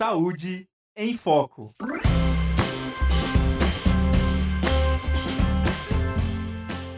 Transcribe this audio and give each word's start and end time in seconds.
Saúde 0.00 0.66
em 0.96 1.14
Foco. 1.14 1.74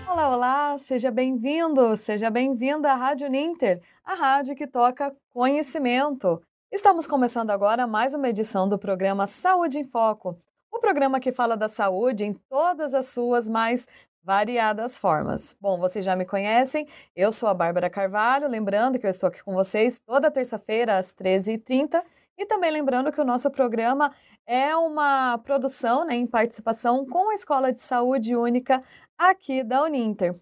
Olá, 0.09 0.29
olá, 0.29 0.79
seja 0.79 1.11
bem-vindo, 1.11 1.96
seja 1.96 2.30
bem-vinda 2.30 2.93
à 2.93 2.95
Rádio 2.95 3.29
Ninter, 3.29 3.83
a 4.04 4.15
rádio 4.15 4.54
que 4.54 4.69
toca 4.69 5.12
conhecimento. 5.30 6.41
Estamos 6.71 7.09
começando 7.09 7.51
agora 7.51 7.88
mais 7.88 8.15
uma 8.15 8.29
edição 8.29 8.69
do 8.69 8.78
programa 8.78 9.26
Saúde 9.26 9.80
em 9.80 9.84
Foco, 9.84 10.38
o 10.71 10.78
programa 10.78 11.19
que 11.19 11.32
fala 11.32 11.56
da 11.56 11.69
saúde 11.69 12.24
em 12.24 12.34
todas 12.48 12.94
as 12.94 13.06
suas 13.06 13.48
mais 13.48 13.88
variadas 14.22 14.96
formas. 14.96 15.56
Bom, 15.60 15.80
vocês 15.80 16.05
já 16.05 16.14
me 16.14 16.24
conhecem, 16.24 16.87
eu 17.16 17.32
sou 17.32 17.48
a 17.48 17.55
Bárbara 17.55 17.91
Carvalho, 17.91 18.46
lembrando 18.46 18.96
que 18.96 19.06
eu 19.06 19.10
estou 19.10 19.28
aqui 19.28 19.42
com 19.42 19.55
vocês 19.55 19.98
toda 19.98 20.30
terça-feira 20.30 20.98
às 20.98 21.12
13h30 21.12 22.00
e 22.37 22.46
também 22.46 22.70
lembrando 22.70 23.12
que 23.12 23.20
o 23.20 23.24
nosso 23.24 23.51
programa 23.51 24.15
é 24.46 24.75
uma 24.77 25.38
produção 25.38 26.05
né, 26.05 26.15
em 26.15 26.27
participação 26.27 27.07
com 27.07 27.30
a 27.30 27.34
Escola 27.34 27.73
de 27.73 27.80
Saúde 27.80 28.34
Única 28.34 28.83
aqui 29.16 29.62
da 29.62 29.83
Uninter. 29.84 30.34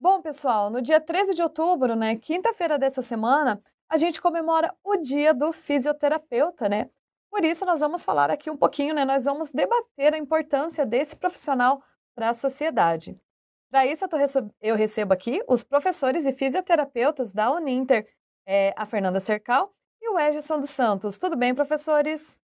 Bom, 0.00 0.20
pessoal, 0.20 0.70
no 0.70 0.82
dia 0.82 1.00
13 1.00 1.34
de 1.34 1.42
outubro, 1.42 1.96
né, 1.96 2.16
quinta-feira 2.16 2.78
dessa 2.78 3.02
semana, 3.02 3.62
a 3.88 3.96
gente 3.96 4.20
comemora 4.20 4.74
o 4.82 4.96
Dia 4.96 5.32
do 5.32 5.52
Fisioterapeuta, 5.52 6.68
né? 6.68 6.90
Por 7.30 7.44
isso, 7.44 7.64
nós 7.64 7.80
vamos 7.80 8.04
falar 8.04 8.30
aqui 8.30 8.50
um 8.50 8.56
pouquinho, 8.56 8.94
né? 8.94 9.04
Nós 9.04 9.24
vamos 9.24 9.50
debater 9.50 10.14
a 10.14 10.18
importância 10.18 10.86
desse 10.86 11.16
profissional 11.16 11.82
para 12.14 12.30
a 12.30 12.34
sociedade. 12.34 13.18
Para 13.70 13.86
isso, 13.86 14.04
eu, 14.60 14.76
recebo 14.76 15.12
aqui 15.12 15.42
os 15.48 15.64
professores 15.64 16.26
e 16.26 16.32
fisioterapeutas 16.32 17.32
da 17.32 17.50
Uninter, 17.50 18.08
é, 18.46 18.72
a 18.76 18.86
Fernanda 18.86 19.18
Cercal 19.20 19.74
o 20.14 20.20
Edson 20.20 20.60
dos 20.60 20.70
Santos. 20.70 21.18
Tudo 21.18 21.36
bem, 21.36 21.54
professores? 21.54 22.38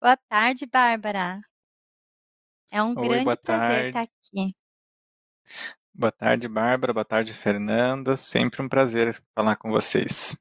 Boa 0.00 0.16
tarde, 0.16 0.66
Bárbara. 0.66 1.40
É 2.70 2.82
um 2.82 2.98
Oi, 2.98 3.08
grande 3.08 3.36
prazer 3.36 3.86
estar 3.88 4.00
aqui. 4.00 4.54
Boa 5.92 6.10
tarde, 6.10 6.48
Bárbara. 6.48 6.92
Boa 6.92 7.04
tarde, 7.04 7.34
Fernanda. 7.34 8.16
Sempre 8.16 8.62
um 8.62 8.68
prazer 8.68 9.22
falar 9.34 9.56
com 9.56 9.70
vocês. 9.70 10.36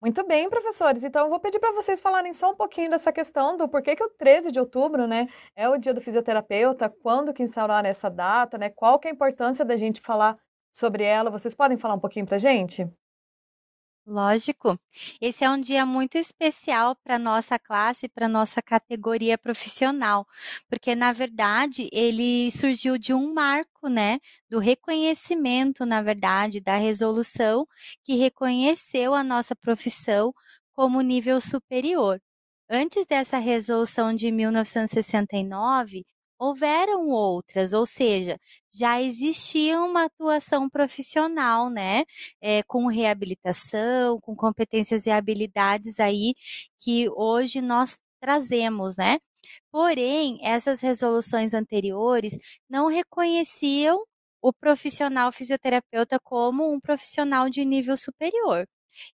Muito 0.00 0.26
bem, 0.26 0.50
professores. 0.50 1.02
Então, 1.02 1.24
eu 1.24 1.30
vou 1.30 1.40
pedir 1.40 1.58
para 1.58 1.72
vocês 1.72 2.00
falarem 2.00 2.32
só 2.32 2.50
um 2.50 2.56
pouquinho 2.56 2.90
dessa 2.90 3.12
questão 3.12 3.56
do 3.56 3.68
porquê 3.68 3.96
que 3.96 4.04
o 4.04 4.10
13 4.10 4.52
de 4.52 4.58
outubro, 4.60 5.06
né, 5.06 5.28
é 5.54 5.68
o 5.68 5.78
dia 5.78 5.94
do 5.94 6.00
fisioterapeuta, 6.00 6.90
quando 6.90 7.32
que 7.32 7.42
instaurar 7.42 7.86
essa 7.86 8.10
data, 8.10 8.58
né, 8.58 8.68
qual 8.68 8.98
que 8.98 9.08
é 9.08 9.10
a 9.12 9.14
importância 9.14 9.64
da 9.64 9.76
gente 9.76 10.00
falar 10.00 10.36
sobre 10.72 11.04
ela. 11.04 11.30
Vocês 11.30 11.54
podem 11.54 11.78
falar 11.78 11.94
um 11.94 12.00
pouquinho 12.00 12.26
para 12.26 12.36
gente? 12.36 12.90
Lógico. 14.06 14.76
Esse 15.20 15.44
é 15.44 15.50
um 15.50 15.60
dia 15.60 15.86
muito 15.86 16.18
especial 16.18 16.96
para 17.04 17.18
nossa 17.20 17.56
classe, 17.58 18.08
para 18.08 18.28
nossa 18.28 18.60
categoria 18.60 19.38
profissional, 19.38 20.26
porque 20.68 20.94
na 20.96 21.12
verdade 21.12 21.88
ele 21.92 22.50
surgiu 22.50 22.98
de 22.98 23.14
um 23.14 23.32
marco, 23.32 23.88
né, 23.88 24.18
do 24.50 24.58
reconhecimento, 24.58 25.86
na 25.86 26.02
verdade, 26.02 26.60
da 26.60 26.76
resolução 26.76 27.64
que 28.04 28.16
reconheceu 28.16 29.14
a 29.14 29.22
nossa 29.22 29.54
profissão 29.54 30.34
como 30.72 31.00
nível 31.00 31.40
superior. 31.40 32.20
Antes 32.68 33.06
dessa 33.06 33.38
resolução 33.38 34.12
de 34.14 34.32
1969, 34.32 36.04
houveram 36.42 37.08
outras, 37.08 37.72
ou 37.72 37.86
seja, 37.86 38.38
já 38.72 39.00
existia 39.02 39.80
uma 39.80 40.04
atuação 40.04 40.68
profissional, 40.68 41.70
né, 41.70 42.04
é, 42.40 42.62
com 42.64 42.86
reabilitação, 42.86 44.20
com 44.20 44.34
competências 44.36 45.06
e 45.06 45.10
habilidades 45.10 46.00
aí 46.00 46.34
que 46.78 47.08
hoje 47.10 47.60
nós 47.60 47.98
trazemos, 48.20 48.96
né. 48.96 49.18
Porém, 49.72 50.38
essas 50.42 50.80
resoluções 50.80 51.54
anteriores 51.54 52.38
não 52.70 52.86
reconheciam 52.88 54.04
o 54.42 54.52
profissional 54.52 55.32
fisioterapeuta 55.32 56.18
como 56.22 56.72
um 56.72 56.80
profissional 56.80 57.48
de 57.50 57.64
nível 57.64 57.96
superior. 57.96 58.66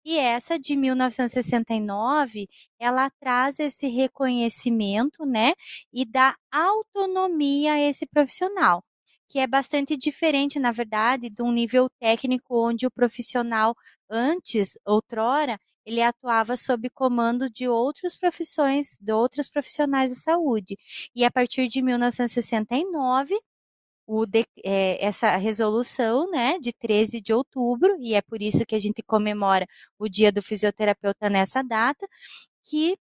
E 0.05 0.19
essa 0.19 0.59
de 0.59 0.77
1969, 0.77 2.49
ela 2.78 3.11
traz 3.21 3.59
esse 3.59 3.89
reconhecimento, 3.89 5.25
né, 5.27 5.53
e 5.93 6.05
dá 6.05 6.34
autonomia 6.50 7.75
a 7.75 7.81
esse 7.81 8.06
profissional, 8.06 8.84
que 9.28 9.39
é 9.39 9.47
bastante 9.47 9.97
diferente, 9.97 10.59
na 10.59 10.71
verdade, 10.72 11.28
de 11.31 11.43
um 11.43 11.53
nível 11.53 11.89
técnico 12.00 12.66
onde 12.69 12.87
o 12.87 12.91
profissional 12.91 13.75
antes, 14.11 14.78
outrora, 14.87 15.59
ele 15.84 16.03
atuava 16.03 16.56
sob 16.56 16.91
comando 16.91 17.49
de 17.50 17.66
outras 17.69 18.16
profissões, 18.16 18.99
de 19.00 19.12
outros 19.12 19.49
profissionais 19.49 20.12
de 20.12 20.19
saúde. 20.19 20.77
E 21.15 21.25
a 21.25 21.31
partir 21.31 21.66
de 21.69 21.81
1969, 21.83 23.34
o 24.08 24.24
de, 24.26 24.46
é, 24.64 25.04
essa 25.04 25.36
resolução 25.36 26.30
né, 26.30 26.58
de 26.58 26.72
13 26.72 27.20
de 27.20 27.32
outubro, 27.32 27.94
e 28.00 28.14
é 28.14 28.22
por 28.22 28.41
isso 28.41 28.64
que 28.66 28.74
a 28.74 28.78
gente 28.80 29.02
comemora 29.02 29.66
o 29.98 30.08
Dia 30.08 30.32
do 30.32 30.42
Fisioterapeuta 30.42 31.28
nessa 31.28 31.62
data, 31.62 32.08
que 32.64 32.97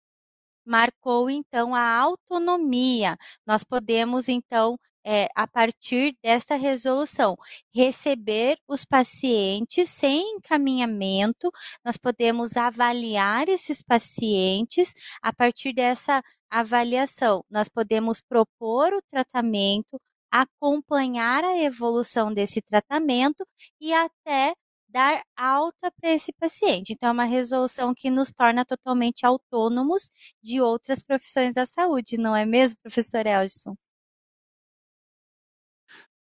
marcou 0.65 1.31
então 1.31 1.75
a 1.75 1.97
autonomia. 1.99 3.17
Nós 3.47 3.63
podemos 3.65 4.29
então 4.29 4.77
é, 5.05 5.29
a 5.37 5.47
partir 5.47 6.17
desta 6.23 6.57
resolução, 6.57 7.37
receber 7.73 8.59
os 8.67 8.85
pacientes 8.85 9.89
sem 9.89 10.37
encaminhamento, 10.37 11.53
nós 11.85 11.97
podemos 11.97 12.57
avaliar 12.57 13.49
esses 13.49 13.81
pacientes 13.83 14.93
a 15.23 15.33
partir 15.33 15.73
dessa 15.73 16.21
avaliação. 16.51 17.45
Nós 17.49 17.69
podemos 17.69 18.21
propor 18.21 18.93
o 18.95 19.03
tratamento, 19.09 20.01
acompanhar 20.43 21.45
a 21.45 21.59
evolução 21.59 22.33
desse 22.33 22.61
tratamento 22.63 23.47
e 23.81 23.93
até 23.93 24.55
dar 24.89 25.23
alta 25.37 25.91
para 26.01 26.11
esse 26.11 26.33
paciente. 26.33 26.93
Então, 26.93 27.09
é 27.11 27.13
uma 27.13 27.25
resolução 27.25 27.95
que 27.95 28.11
nos 28.11 28.33
torna 28.33 28.65
totalmente 28.65 29.27
autônomos 29.27 30.11
de 30.43 30.61
outras 30.61 31.03
profissões 31.03 31.53
da 31.55 31.67
saúde, 31.67 32.17
não 32.17 32.35
é 32.37 32.47
mesmo, 32.47 32.79
professor 32.83 33.27
Elson? 33.27 33.77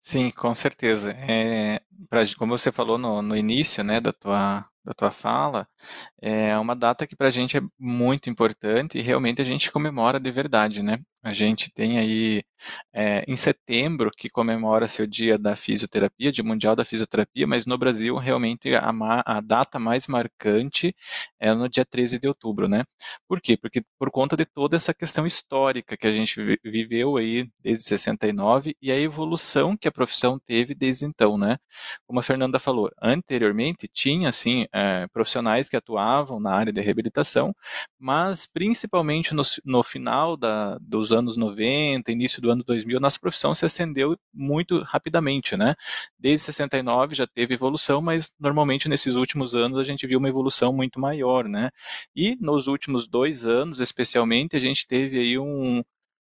Sim, 0.02 0.30
com 0.30 0.54
certeza. 0.54 1.12
É, 1.12 1.80
pra, 2.08 2.22
como 2.36 2.56
você 2.56 2.70
falou 2.70 2.98
no, 2.98 3.22
no 3.22 3.36
início 3.36 3.82
né, 3.82 4.00
da, 4.00 4.12
tua, 4.12 4.68
da 4.84 4.92
tua 4.94 5.10
fala, 5.10 5.66
é 6.20 6.56
uma 6.58 6.76
data 6.76 7.06
que 7.06 7.16
para 7.16 7.28
a 7.28 7.30
gente 7.30 7.56
é 7.56 7.62
muito 7.78 8.28
importante 8.30 8.98
e 8.98 9.02
realmente 9.02 9.40
a 9.40 9.44
gente 9.44 9.70
comemora 9.70 10.20
de 10.20 10.30
verdade, 10.30 10.82
né? 10.82 11.00
A 11.24 11.32
gente 11.32 11.72
tem 11.72 11.98
aí 11.98 12.44
é, 12.92 13.24
em 13.26 13.34
setembro 13.34 14.10
que 14.10 14.28
comemora-se 14.28 15.02
o 15.02 15.06
dia 15.06 15.38
da 15.38 15.56
fisioterapia, 15.56 16.30
dia 16.30 16.44
mundial 16.44 16.76
da 16.76 16.84
fisioterapia, 16.84 17.46
mas 17.46 17.64
no 17.64 17.78
Brasil 17.78 18.16
realmente 18.18 18.74
a, 18.74 18.90
a, 19.24 19.40
data 19.40 19.78
mais 19.78 20.06
marcante 20.06 20.94
é 21.40 21.54
no 21.54 21.66
dia 21.66 21.84
13 21.84 22.18
de 22.18 22.28
outubro, 22.28 22.68
né? 22.68 22.84
Por 23.26 23.40
quê? 23.40 23.56
Porque 23.56 23.82
por 23.98 24.10
conta 24.10 24.36
de 24.36 24.44
toda 24.44 24.76
essa 24.76 24.92
questão 24.92 25.24
histórica 25.26 25.96
que 25.96 26.06
a 26.06 26.12
gente 26.12 26.38
viveu 26.62 27.16
aí 27.16 27.48
desde 27.58 27.84
69 27.84 28.76
e 28.82 28.92
a 28.92 28.98
evolução 28.98 29.76
que 29.78 29.88
a 29.88 29.92
profissão 29.92 30.38
teve 30.38 30.74
desde 30.74 31.06
então, 31.06 31.38
né? 31.38 31.56
Como 32.06 32.20
a 32.20 32.22
Fernanda 32.22 32.58
falou, 32.58 32.90
anteriormente 33.00 33.88
tinha, 33.88 34.28
assim, 34.28 34.66
é, 34.74 35.06
profissionais 35.12 35.68
que 35.68 35.76
atuavam 35.76 36.40
na 36.40 36.52
área 36.52 36.72
de 36.72 36.80
reabilitação, 36.80 37.54
mas 37.96 38.44
principalmente 38.44 39.32
no, 39.32 39.42
no 39.64 39.84
final 39.84 40.36
da, 40.36 40.76
dos 40.80 41.12
anos 41.12 41.36
90, 41.36 42.10
início 42.10 42.42
do 42.42 42.50
ano 42.50 42.64
2000, 42.64 42.98
nossa 42.98 43.20
profissão 43.20 43.54
se 43.54 43.64
acendeu 43.64 44.18
muito 44.32 44.82
rapidamente, 44.82 45.56
né? 45.56 45.76
Desde 46.18 46.46
69 46.46 47.14
já 47.14 47.26
teve 47.26 47.54
evolução, 47.54 48.02
mas 48.02 48.34
normalmente 48.40 48.88
nesses 48.88 49.14
últimos 49.14 49.54
anos 49.54 49.78
a 49.78 49.84
gente 49.84 50.06
viu 50.08 50.18
uma 50.18 50.28
evolução 50.28 50.72
muito 50.72 50.98
maior, 50.98 51.48
né? 51.48 51.70
E 52.16 52.36
nos 52.40 52.66
últimos 52.66 53.06
dois 53.06 53.46
anos, 53.46 53.78
especialmente, 53.78 54.56
a 54.56 54.60
gente 54.60 54.88
teve 54.88 55.18
aí 55.20 55.38
um, 55.38 55.84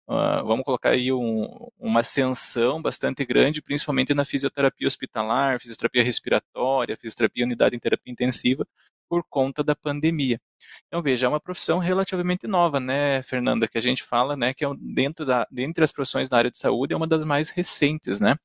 Uh, 0.07 0.45
vamos 0.45 0.65
colocar 0.65 0.89
aí 0.91 1.13
um, 1.13 1.47
uma 1.79 2.01
ascensão 2.01 2.81
bastante 2.81 3.25
grande, 3.25 3.61
principalmente 3.61 4.13
na 4.13 4.25
fisioterapia 4.25 4.87
hospitalar, 4.87 5.59
fisioterapia 5.61 6.03
respiratória, 6.03 6.97
fisioterapia 6.97 7.45
unidade 7.45 7.75
em 7.75 7.79
terapia 7.79 8.11
intensiva, 8.11 8.67
por 9.09 9.23
conta 9.29 9.63
da 9.63 9.75
pandemia. 9.75 10.39
Então, 10.87 11.01
veja, 11.01 11.25
é 11.25 11.29
uma 11.29 11.39
profissão 11.39 11.79
relativamente 11.79 12.47
nova, 12.47 12.79
né, 12.79 13.21
Fernanda, 13.21 13.67
que 13.67 13.77
a 13.77 13.81
gente 13.81 14.03
fala, 14.03 14.35
né, 14.35 14.53
que 14.53 14.65
é 14.65 14.67
dentro 14.79 15.25
da, 15.25 15.47
dentre 15.51 15.83
as 15.83 15.91
profissões 15.91 16.29
na 16.29 16.37
área 16.37 16.51
de 16.51 16.57
saúde, 16.57 16.93
é 16.93 16.97
uma 16.97 17.07
das 17.07 17.23
mais 17.23 17.49
recentes, 17.49 18.19
né, 18.19 18.35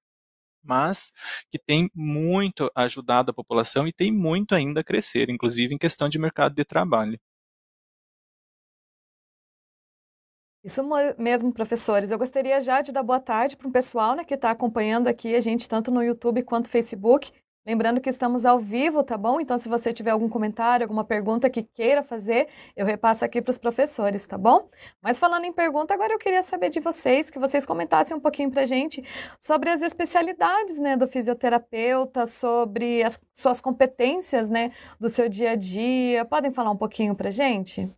mas 0.62 1.12
que 1.50 1.58
tem 1.58 1.90
muito 1.94 2.70
ajudado 2.74 3.30
a 3.30 3.34
população 3.34 3.88
e 3.88 3.92
tem 3.92 4.12
muito 4.12 4.54
ainda 4.54 4.80
a 4.80 4.84
crescer, 4.84 5.30
inclusive 5.30 5.74
em 5.74 5.78
questão 5.78 6.08
de 6.08 6.18
mercado 6.18 6.54
de 6.54 6.64
trabalho. 6.64 7.18
Isso 10.64 10.82
mesmo, 11.16 11.52
professores. 11.52 12.10
Eu 12.10 12.18
gostaria 12.18 12.60
já 12.60 12.82
de 12.82 12.92
dar 12.92 13.02
boa 13.02 13.20
tarde 13.20 13.56
para 13.56 13.68
o 13.68 13.72
pessoal 13.72 14.14
né, 14.14 14.24
que 14.24 14.34
está 14.34 14.50
acompanhando 14.50 15.06
aqui 15.06 15.34
a 15.34 15.40
gente 15.40 15.68
tanto 15.68 15.90
no 15.90 16.02
YouTube 16.02 16.42
quanto 16.42 16.66
no 16.66 16.72
Facebook. 16.72 17.32
Lembrando 17.68 18.00
que 18.00 18.08
estamos 18.08 18.46
ao 18.46 18.58
vivo, 18.58 19.04
tá 19.04 19.16
bom? 19.18 19.38
Então, 19.38 19.58
se 19.58 19.68
você 19.68 19.92
tiver 19.92 20.10
algum 20.10 20.26
comentário, 20.26 20.84
alguma 20.84 21.04
pergunta 21.04 21.50
que 21.50 21.62
queira 21.62 22.02
fazer, 22.02 22.48
eu 22.74 22.86
repasso 22.86 23.26
aqui 23.26 23.42
para 23.42 23.50
os 23.50 23.58
professores, 23.58 24.26
tá 24.26 24.38
bom? 24.38 24.70
Mas 25.02 25.18
falando 25.18 25.44
em 25.44 25.52
pergunta, 25.52 25.92
agora 25.92 26.14
eu 26.14 26.18
queria 26.18 26.42
saber 26.42 26.70
de 26.70 26.80
vocês, 26.80 27.30
que 27.30 27.38
vocês 27.38 27.66
comentassem 27.66 28.16
um 28.16 28.20
pouquinho 28.20 28.50
para 28.50 28.64
gente 28.64 29.04
sobre 29.38 29.68
as 29.68 29.82
especialidades, 29.82 30.78
né, 30.78 30.96
do 30.96 31.06
fisioterapeuta, 31.06 32.24
sobre 32.24 33.02
as 33.02 33.20
suas 33.34 33.60
competências, 33.60 34.48
né, 34.48 34.72
do 34.98 35.10
seu 35.10 35.28
dia 35.28 35.50
a 35.50 35.54
dia. 35.54 36.24
Podem 36.24 36.50
falar 36.50 36.70
um 36.70 36.76
pouquinho 36.76 37.14
para 37.14 37.30
gente? 37.30 37.92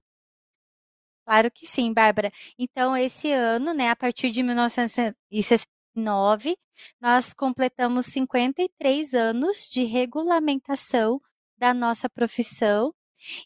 Claro 1.26 1.50
que 1.50 1.66
sim, 1.66 1.92
Bárbara. 1.92 2.32
Então, 2.58 2.96
esse 2.96 3.30
ano, 3.32 3.72
né, 3.72 3.90
a 3.90 3.96
partir 3.96 4.30
de 4.30 4.42
1969, 4.42 6.56
nós 7.00 7.32
completamos 7.34 8.06
53 8.06 9.14
anos 9.14 9.68
de 9.68 9.84
regulamentação 9.84 11.20
da 11.58 11.72
nossa 11.74 12.08
profissão. 12.08 12.92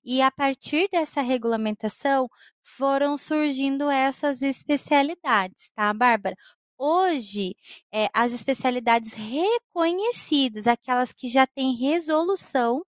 E 0.04 0.22
a 0.22 0.30
partir 0.30 0.88
dessa 0.90 1.20
regulamentação 1.22 2.28
foram 2.62 3.16
surgindo 3.16 3.90
essas 3.90 4.40
especialidades, 4.42 5.70
tá, 5.74 5.92
Bárbara? 5.92 6.36
Hoje, 6.78 7.56
é, 7.92 8.08
as 8.14 8.32
especialidades 8.32 9.14
reconhecidas, 9.14 10.66
aquelas 10.66 11.12
que 11.12 11.28
já 11.28 11.46
têm 11.46 11.74
resolução 11.76 12.82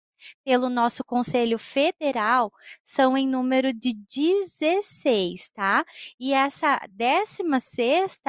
pelo 0.44 0.68
nosso 0.68 1.04
Conselho 1.04 1.58
Federal 1.58 2.50
são 2.82 3.16
em 3.16 3.26
número 3.28 3.72
de 3.72 3.94
16, 3.94 5.50
tá? 5.50 5.84
E 6.18 6.32
essa 6.32 6.80
16 6.90 8.20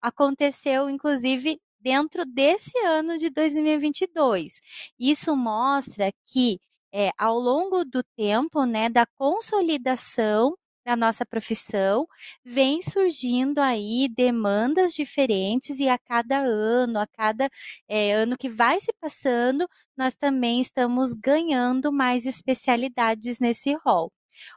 aconteceu, 0.00 0.88
inclusive, 0.90 1.60
dentro 1.80 2.24
desse 2.26 2.76
ano 2.84 3.18
de 3.18 3.30
2022. 3.30 4.60
Isso 4.98 5.36
mostra 5.36 6.10
que 6.26 6.58
é, 6.92 7.10
ao 7.18 7.38
longo 7.38 7.84
do 7.84 8.02
tempo, 8.16 8.64
né, 8.64 8.88
da 8.88 9.06
consolidação 9.18 10.56
da 10.88 10.96
nossa 10.96 11.26
profissão, 11.26 12.06
vem 12.42 12.80
surgindo 12.80 13.58
aí 13.60 14.08
demandas 14.08 14.94
diferentes 14.94 15.78
e 15.78 15.86
a 15.86 15.98
cada 15.98 16.38
ano, 16.38 16.98
a 16.98 17.06
cada 17.06 17.50
é, 17.86 18.12
ano 18.14 18.38
que 18.38 18.48
vai 18.48 18.80
se 18.80 18.90
passando, 18.98 19.68
nós 19.94 20.14
também 20.14 20.62
estamos 20.62 21.12
ganhando 21.12 21.92
mais 21.92 22.24
especialidades 22.24 23.38
nesse 23.38 23.74
rol. 23.84 24.10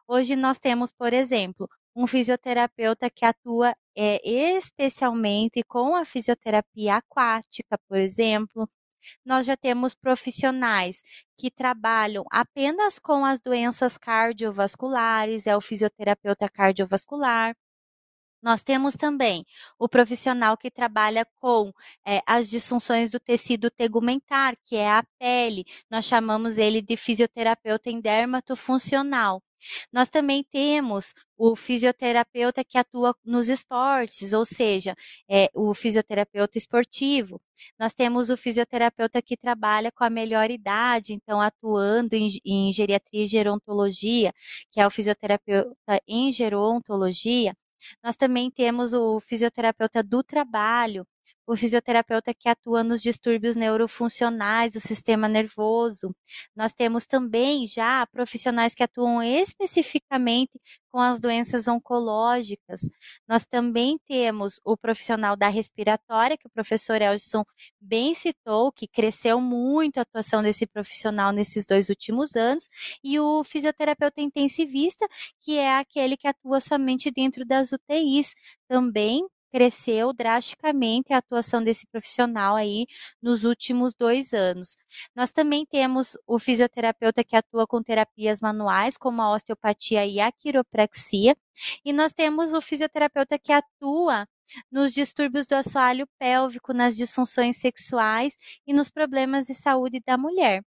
Hoje 0.07 0.37
nós 0.37 0.57
temos, 0.57 0.93
por 0.93 1.11
exemplo, 1.11 1.67
um 1.93 2.07
fisioterapeuta 2.07 3.09
que 3.09 3.25
atua 3.25 3.75
é, 3.93 4.21
especialmente 4.55 5.61
com 5.67 5.95
a 5.97 6.05
fisioterapia 6.05 6.95
aquática, 6.95 7.77
por 7.89 7.97
exemplo, 7.99 8.69
nós 9.25 9.45
já 9.45 9.57
temos 9.57 9.93
profissionais 9.93 11.01
que 11.37 11.49
trabalham 11.51 12.23
apenas 12.31 12.99
com 12.99 13.25
as 13.25 13.39
doenças 13.39 13.97
cardiovasculares, 13.97 15.47
é 15.47 15.55
o 15.55 15.61
fisioterapeuta 15.61 16.49
cardiovascular. 16.49 17.55
Nós 18.41 18.63
temos 18.63 18.95
também 18.95 19.45
o 19.77 19.87
profissional 19.87 20.57
que 20.57 20.71
trabalha 20.71 21.25
com 21.39 21.71
é, 22.05 22.21
as 22.25 22.49
disfunções 22.49 23.11
do 23.11 23.19
tecido 23.19 23.69
tegumentar, 23.69 24.57
que 24.63 24.75
é 24.75 24.89
a 24.91 25.03
pele. 25.19 25.63
Nós 25.89 26.05
chamamos 26.05 26.57
ele 26.57 26.81
de 26.81 26.97
fisioterapeuta 26.97 27.89
em 27.89 28.01
dermatofuncional. 28.01 29.43
Nós 29.91 30.09
também 30.09 30.43
temos 30.43 31.13
o 31.37 31.55
fisioterapeuta 31.55 32.63
que 32.63 32.77
atua 32.77 33.15
nos 33.25 33.49
esportes, 33.49 34.33
ou 34.33 34.45
seja, 34.45 34.95
é, 35.29 35.49
o 35.53 35.73
fisioterapeuta 35.73 36.57
esportivo. 36.57 37.41
Nós 37.79 37.93
temos 37.93 38.29
o 38.29 38.37
fisioterapeuta 38.37 39.21
que 39.21 39.37
trabalha 39.37 39.91
com 39.91 40.03
a 40.03 40.09
melhor 40.09 40.51
idade, 40.51 41.13
então 41.13 41.41
atuando 41.41 42.13
em, 42.15 42.27
em 42.45 42.71
geriatria 42.73 43.23
e 43.25 43.27
gerontologia, 43.27 44.33
que 44.71 44.79
é 44.79 44.87
o 44.87 44.89
fisioterapeuta 44.89 46.01
em 46.07 46.31
gerontologia. 46.31 47.53
Nós 48.03 48.15
também 48.15 48.51
temos 48.51 48.93
o 48.93 49.19
fisioterapeuta 49.19 50.03
do 50.03 50.23
trabalho, 50.23 51.05
o 51.45 51.55
fisioterapeuta 51.55 52.33
que 52.33 52.47
atua 52.47 52.83
nos 52.83 53.01
distúrbios 53.01 53.55
neurofuncionais 53.55 54.73
do 54.73 54.79
sistema 54.79 55.27
nervoso. 55.27 56.15
Nós 56.55 56.73
temos 56.73 57.05
também 57.05 57.67
já 57.67 58.05
profissionais 58.07 58.73
que 58.73 58.83
atuam 58.83 59.21
especificamente 59.21 60.59
com 60.91 60.99
as 60.99 61.19
doenças 61.19 61.67
oncológicas. 61.67 62.81
Nós 63.27 63.45
também 63.45 63.99
temos 64.07 64.59
o 64.63 64.77
profissional 64.77 65.35
da 65.35 65.47
respiratória, 65.47 66.37
que 66.37 66.47
o 66.47 66.49
professor 66.49 67.01
Elson 67.01 67.43
bem 67.79 68.13
citou, 68.13 68.71
que 68.71 68.87
cresceu 68.87 69.39
muito 69.39 69.97
a 69.97 70.01
atuação 70.01 70.43
desse 70.43 70.67
profissional 70.67 71.31
nesses 71.31 71.65
dois 71.65 71.89
últimos 71.89 72.35
anos, 72.35 72.69
e 73.03 73.19
o 73.19 73.43
fisioterapeuta 73.43 74.21
intensivista, 74.21 75.07
que 75.39 75.57
é 75.57 75.77
aquele 75.77 76.17
que 76.17 76.27
atua 76.27 76.59
somente 76.59 77.11
dentro 77.11 77.45
das 77.45 77.71
UTIs, 77.71 78.35
também 78.67 79.25
cresceu 79.51 80.13
drasticamente 80.13 81.13
a 81.13 81.17
atuação 81.17 81.63
desse 81.63 81.85
profissional 81.87 82.55
aí 82.55 82.85
nos 83.21 83.43
últimos 83.43 83.93
dois 83.93 84.33
anos. 84.33 84.77
Nós 85.15 85.31
também 85.31 85.65
temos 85.65 86.17
o 86.25 86.39
fisioterapeuta 86.39 87.23
que 87.23 87.35
atua 87.35 87.67
com 87.67 87.83
terapias 87.83 88.39
manuais, 88.41 88.97
como 88.97 89.21
a 89.21 89.33
osteopatia 89.33 90.05
e 90.05 90.19
a 90.19 90.31
quiropraxia, 90.31 91.35
e 91.85 91.93
nós 91.93 92.13
temos 92.13 92.53
o 92.53 92.61
fisioterapeuta 92.61 93.37
que 93.37 93.51
atua 93.51 94.27
nos 94.71 94.93
distúrbios 94.93 95.47
do 95.47 95.53
assoalho 95.53 96.07
pélvico, 96.19 96.73
nas 96.73 96.95
disfunções 96.95 97.57
sexuais 97.57 98.35
e 98.65 98.73
nos 98.73 98.89
problemas 98.89 99.45
de 99.45 99.55
saúde 99.55 100.01
da 100.05 100.17
mulher. 100.17 100.63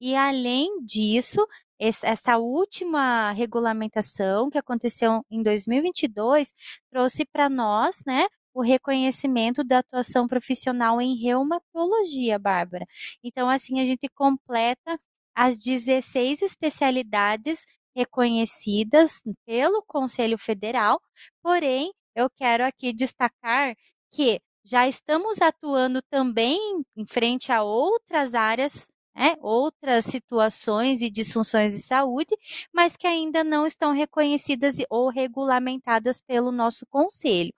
E 0.00 0.14
além 0.14 0.84
disso, 0.84 1.46
essa 1.78 2.38
última 2.38 3.32
regulamentação 3.32 4.50
que 4.50 4.58
aconteceu 4.58 5.24
em 5.30 5.42
2022 5.42 6.52
trouxe 6.90 7.24
para 7.26 7.48
nós, 7.48 8.02
né, 8.06 8.26
o 8.54 8.62
reconhecimento 8.62 9.62
da 9.62 9.78
atuação 9.80 10.26
profissional 10.26 11.00
em 11.00 11.14
reumatologia, 11.16 12.38
Bárbara. 12.38 12.86
Então, 13.22 13.50
assim, 13.50 13.80
a 13.80 13.84
gente 13.84 14.08
completa 14.14 14.98
as 15.34 15.58
16 15.58 16.40
especialidades 16.40 17.66
reconhecidas 17.94 19.22
pelo 19.46 19.82
Conselho 19.86 20.38
Federal, 20.38 21.00
porém, 21.42 21.92
eu 22.14 22.30
quero 22.30 22.64
aqui 22.64 22.92
destacar 22.94 23.74
que 24.10 24.40
já 24.64 24.88
estamos 24.88 25.40
atuando 25.40 26.00
também 26.10 26.58
em 26.96 27.06
frente 27.06 27.52
a 27.52 27.62
outras 27.62 28.34
áreas 28.34 28.88
né, 29.16 29.34
outras 29.40 30.04
situações 30.04 31.00
e 31.00 31.10
disfunções 31.10 31.72
de 31.74 31.82
saúde, 31.82 32.36
mas 32.72 32.96
que 32.96 33.06
ainda 33.06 33.42
não 33.42 33.66
estão 33.66 33.92
reconhecidas 33.92 34.76
ou 34.90 35.08
regulamentadas 35.08 36.20
pelo 36.20 36.52
nosso 36.52 36.86
conselho. 36.86 37.52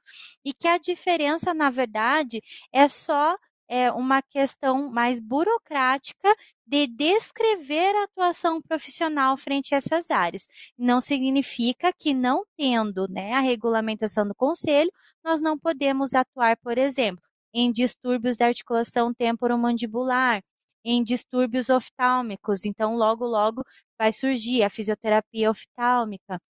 E 0.45 0.53
que 0.55 0.69
a 0.69 0.79
diferença, 0.79 1.53
na 1.53 1.71
verdade, 1.71 2.41
é 2.73 2.87
só 2.87 3.37
é, 3.69 3.93
uma 3.93 4.23
questão 4.23 4.91
mais 4.91 5.21
burocrática 5.21 6.35
de 6.67 6.87
descrever 6.87 7.95
a 7.97 8.05
atuação 8.05 8.61
profissional 8.63 9.37
frente 9.37 9.75
a 9.75 9.79
essas 9.79 10.11
áreas. 10.11 10.47
Não 10.77 11.01
significa 11.01 11.93
que 11.93 12.15
não 12.15 12.45
tendo 12.57 13.07
né, 13.09 13.35
a 13.35 13.41
regulamentação 13.41 14.27
do 14.27 14.35
conselho, 14.35 14.91
nós 15.25 15.41
não 15.41 15.59
podemos 15.59 16.15
atuar, 16.15 16.57
por 16.59 16.79
exemplo, 16.79 17.23
em 17.53 17.73
distúrbios 17.73 18.37
da 18.37 18.47
articulação 18.47 19.13
temporomandibular, 19.15 20.43
em 20.89 21.05
distúrbios 21.05 21.71
oftálmicos. 21.71 22.65
Então, 22.65 22.97
logo, 22.97 23.27
logo 23.27 23.63
vai 23.99 24.13
surgir 24.13 24.63
a 24.65 24.71
fisioterapia 24.71 25.51
oftálmica, 25.51 26.41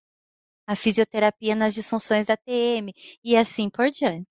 a 0.67 0.75
fisioterapia 0.75 1.55
nas 1.55 1.73
disfunções 1.75 2.27
da 2.27 2.37
TM 2.37 2.93
e 3.23 3.37
assim 3.37 3.69
por 3.69 3.89
diante. 3.91 4.27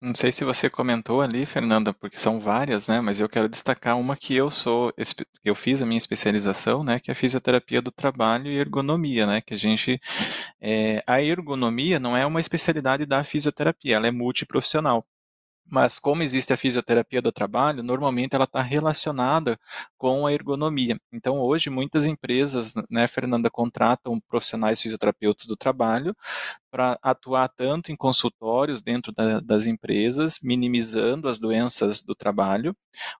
Não 0.00 0.14
sei 0.14 0.30
se 0.30 0.44
você 0.44 0.70
comentou 0.70 1.20
ali, 1.20 1.44
Fernanda, 1.44 1.92
porque 1.92 2.16
são 2.16 2.38
várias, 2.38 2.86
né? 2.86 3.00
Mas 3.00 3.18
eu 3.18 3.28
quero 3.28 3.48
destacar 3.48 3.98
uma 3.98 4.16
que 4.16 4.34
eu 4.34 4.48
sou, 4.48 4.92
que 4.92 5.50
eu 5.50 5.56
fiz 5.56 5.82
a 5.82 5.86
minha 5.86 5.98
especialização, 5.98 6.84
né? 6.84 7.00
Que 7.00 7.10
é 7.10 7.12
a 7.12 7.14
fisioterapia 7.16 7.82
do 7.82 7.90
trabalho 7.90 8.46
e 8.48 8.58
ergonomia, 8.58 9.26
né? 9.26 9.40
Que 9.40 9.54
a 9.54 9.56
gente, 9.56 10.00
é, 10.60 11.00
a 11.06 11.20
ergonomia 11.20 11.98
não 11.98 12.16
é 12.16 12.24
uma 12.24 12.40
especialidade 12.40 13.06
da 13.06 13.24
fisioterapia, 13.24 13.96
ela 13.96 14.06
é 14.06 14.12
multiprofissional. 14.12 15.04
Mas 15.70 15.98
como 15.98 16.22
existe 16.22 16.52
a 16.52 16.56
fisioterapia 16.56 17.20
do 17.20 17.30
trabalho, 17.30 17.82
normalmente 17.82 18.34
ela 18.34 18.44
está 18.44 18.62
relacionada 18.62 19.58
com 19.96 20.26
a 20.26 20.32
ergonomia. 20.32 20.98
Então 21.12 21.38
hoje 21.40 21.68
muitas 21.70 22.04
empresas, 22.04 22.74
né, 22.90 23.06
Fernanda, 23.06 23.50
contratam 23.50 24.20
profissionais 24.20 24.80
fisioterapeutas 24.80 25.46
do 25.46 25.56
trabalho 25.56 26.16
para 26.70 26.98
atuar 27.02 27.48
tanto 27.48 27.92
em 27.92 27.96
consultórios 27.96 28.82
dentro 28.82 29.12
da, 29.12 29.40
das 29.40 29.66
empresas, 29.66 30.38
minimizando 30.42 31.28
as 31.28 31.38
doenças 31.38 32.00
do 32.02 32.14
trabalho, 32.14 32.74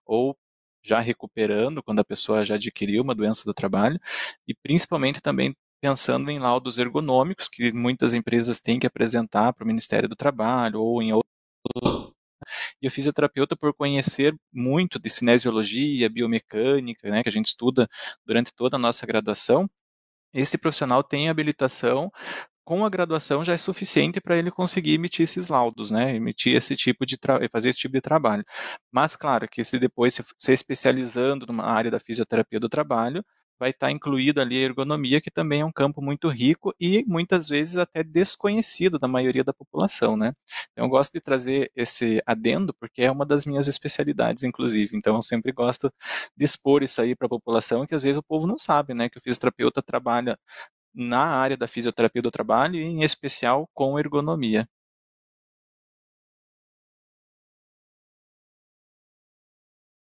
ou 0.05 0.37
já 0.83 0.99
recuperando 0.99 1.83
quando 1.83 1.99
a 1.99 2.05
pessoa 2.05 2.45
já 2.45 2.55
adquiriu 2.55 3.03
uma 3.03 3.15
doença 3.15 3.43
do 3.45 3.53
trabalho, 3.53 3.99
e 4.47 4.55
principalmente 4.55 5.21
também 5.21 5.55
pensando 5.81 6.29
em 6.29 6.39
laudos 6.39 6.77
ergonômicos 6.77 7.47
que 7.47 7.71
muitas 7.71 8.13
empresas 8.13 8.59
têm 8.59 8.79
que 8.79 8.87
apresentar 8.87 9.53
para 9.53 9.63
o 9.63 9.67
Ministério 9.67 10.09
do 10.09 10.15
Trabalho 10.15 10.81
ou 10.81 11.01
em 11.01 11.11
e 12.81 12.87
o 12.87 12.91
fisioterapeuta, 12.91 13.55
por 13.55 13.73
conhecer 13.73 14.35
muito 14.51 14.99
de 14.99 15.09
cinesiologia, 15.09 16.09
biomecânica, 16.09 17.09
né, 17.09 17.23
que 17.23 17.29
a 17.29 17.31
gente 17.31 17.47
estuda 17.47 17.87
durante 18.25 18.53
toda 18.53 18.77
a 18.77 18.79
nossa 18.79 19.05
graduação, 19.05 19.69
esse 20.33 20.57
profissional 20.57 21.03
tem 21.03 21.29
habilitação 21.29 22.11
com 22.69 22.85
a 22.85 22.89
graduação 22.89 23.43
já 23.43 23.53
é 23.53 23.57
suficiente 23.57 24.21
para 24.21 24.37
ele 24.37 24.51
conseguir 24.51 24.93
emitir 24.93 25.23
esses 25.23 25.47
laudos, 25.47 25.89
né? 25.89 26.15
Emitir 26.15 26.55
esse 26.55 26.75
tipo 26.75 27.03
de 27.03 27.17
fazer 27.51 27.69
esse 27.69 27.79
tipo 27.79 27.93
de 27.93 28.01
trabalho. 28.01 28.45
Mas 28.91 29.15
claro 29.15 29.47
que 29.49 29.63
se 29.65 29.79
depois 29.79 30.13
se, 30.13 30.23
se 30.37 30.53
especializando 30.53 31.47
numa 31.47 31.65
área 31.65 31.89
da 31.89 31.99
fisioterapia 31.99 32.59
do 32.59 32.69
trabalho, 32.69 33.25
vai 33.59 33.71
estar 33.71 33.91
incluída 33.91 34.41
ali 34.41 34.55
a 34.57 34.65
ergonomia, 34.65 35.21
que 35.21 35.31
também 35.31 35.61
é 35.61 35.65
um 35.65 35.71
campo 35.71 36.01
muito 36.01 36.29
rico 36.29 36.73
e 36.79 37.03
muitas 37.07 37.49
vezes 37.49 37.75
até 37.77 38.03
desconhecido 38.03 38.97
da 38.99 39.07
maioria 39.07 39.43
da 39.43 39.53
população, 39.53 40.15
né? 40.17 40.33
Então, 40.71 40.85
eu 40.85 40.89
gosto 40.89 41.13
de 41.13 41.21
trazer 41.21 41.71
esse 41.75 42.21
adendo 42.25 42.73
porque 42.79 43.01
é 43.03 43.11
uma 43.11 43.25
das 43.25 43.45
minhas 43.45 43.67
especialidades, 43.67 44.43
inclusive. 44.43 44.95
Então, 44.97 45.15
eu 45.15 45.21
sempre 45.21 45.51
gosto 45.51 45.91
de 46.35 46.45
expor 46.45 46.83
isso 46.83 47.01
aí 47.01 47.15
para 47.15 47.25
a 47.27 47.29
população, 47.29 47.85
que 47.85 47.95
às 47.95 48.03
vezes 48.03 48.17
o 48.17 48.23
povo 48.23 48.47
não 48.47 48.57
sabe, 48.57 48.93
né? 48.93 49.09
Que 49.09 49.17
o 49.17 49.21
fisioterapeuta 49.21 49.81
trabalha 49.81 50.37
na 50.93 51.25
área 51.25 51.57
da 51.57 51.67
fisioterapia 51.67 52.21
do 52.21 52.31
trabalho 52.31 52.75
e, 52.77 52.83
em 52.83 53.03
especial, 53.03 53.69
com 53.73 53.99
ergonomia. 53.99 54.67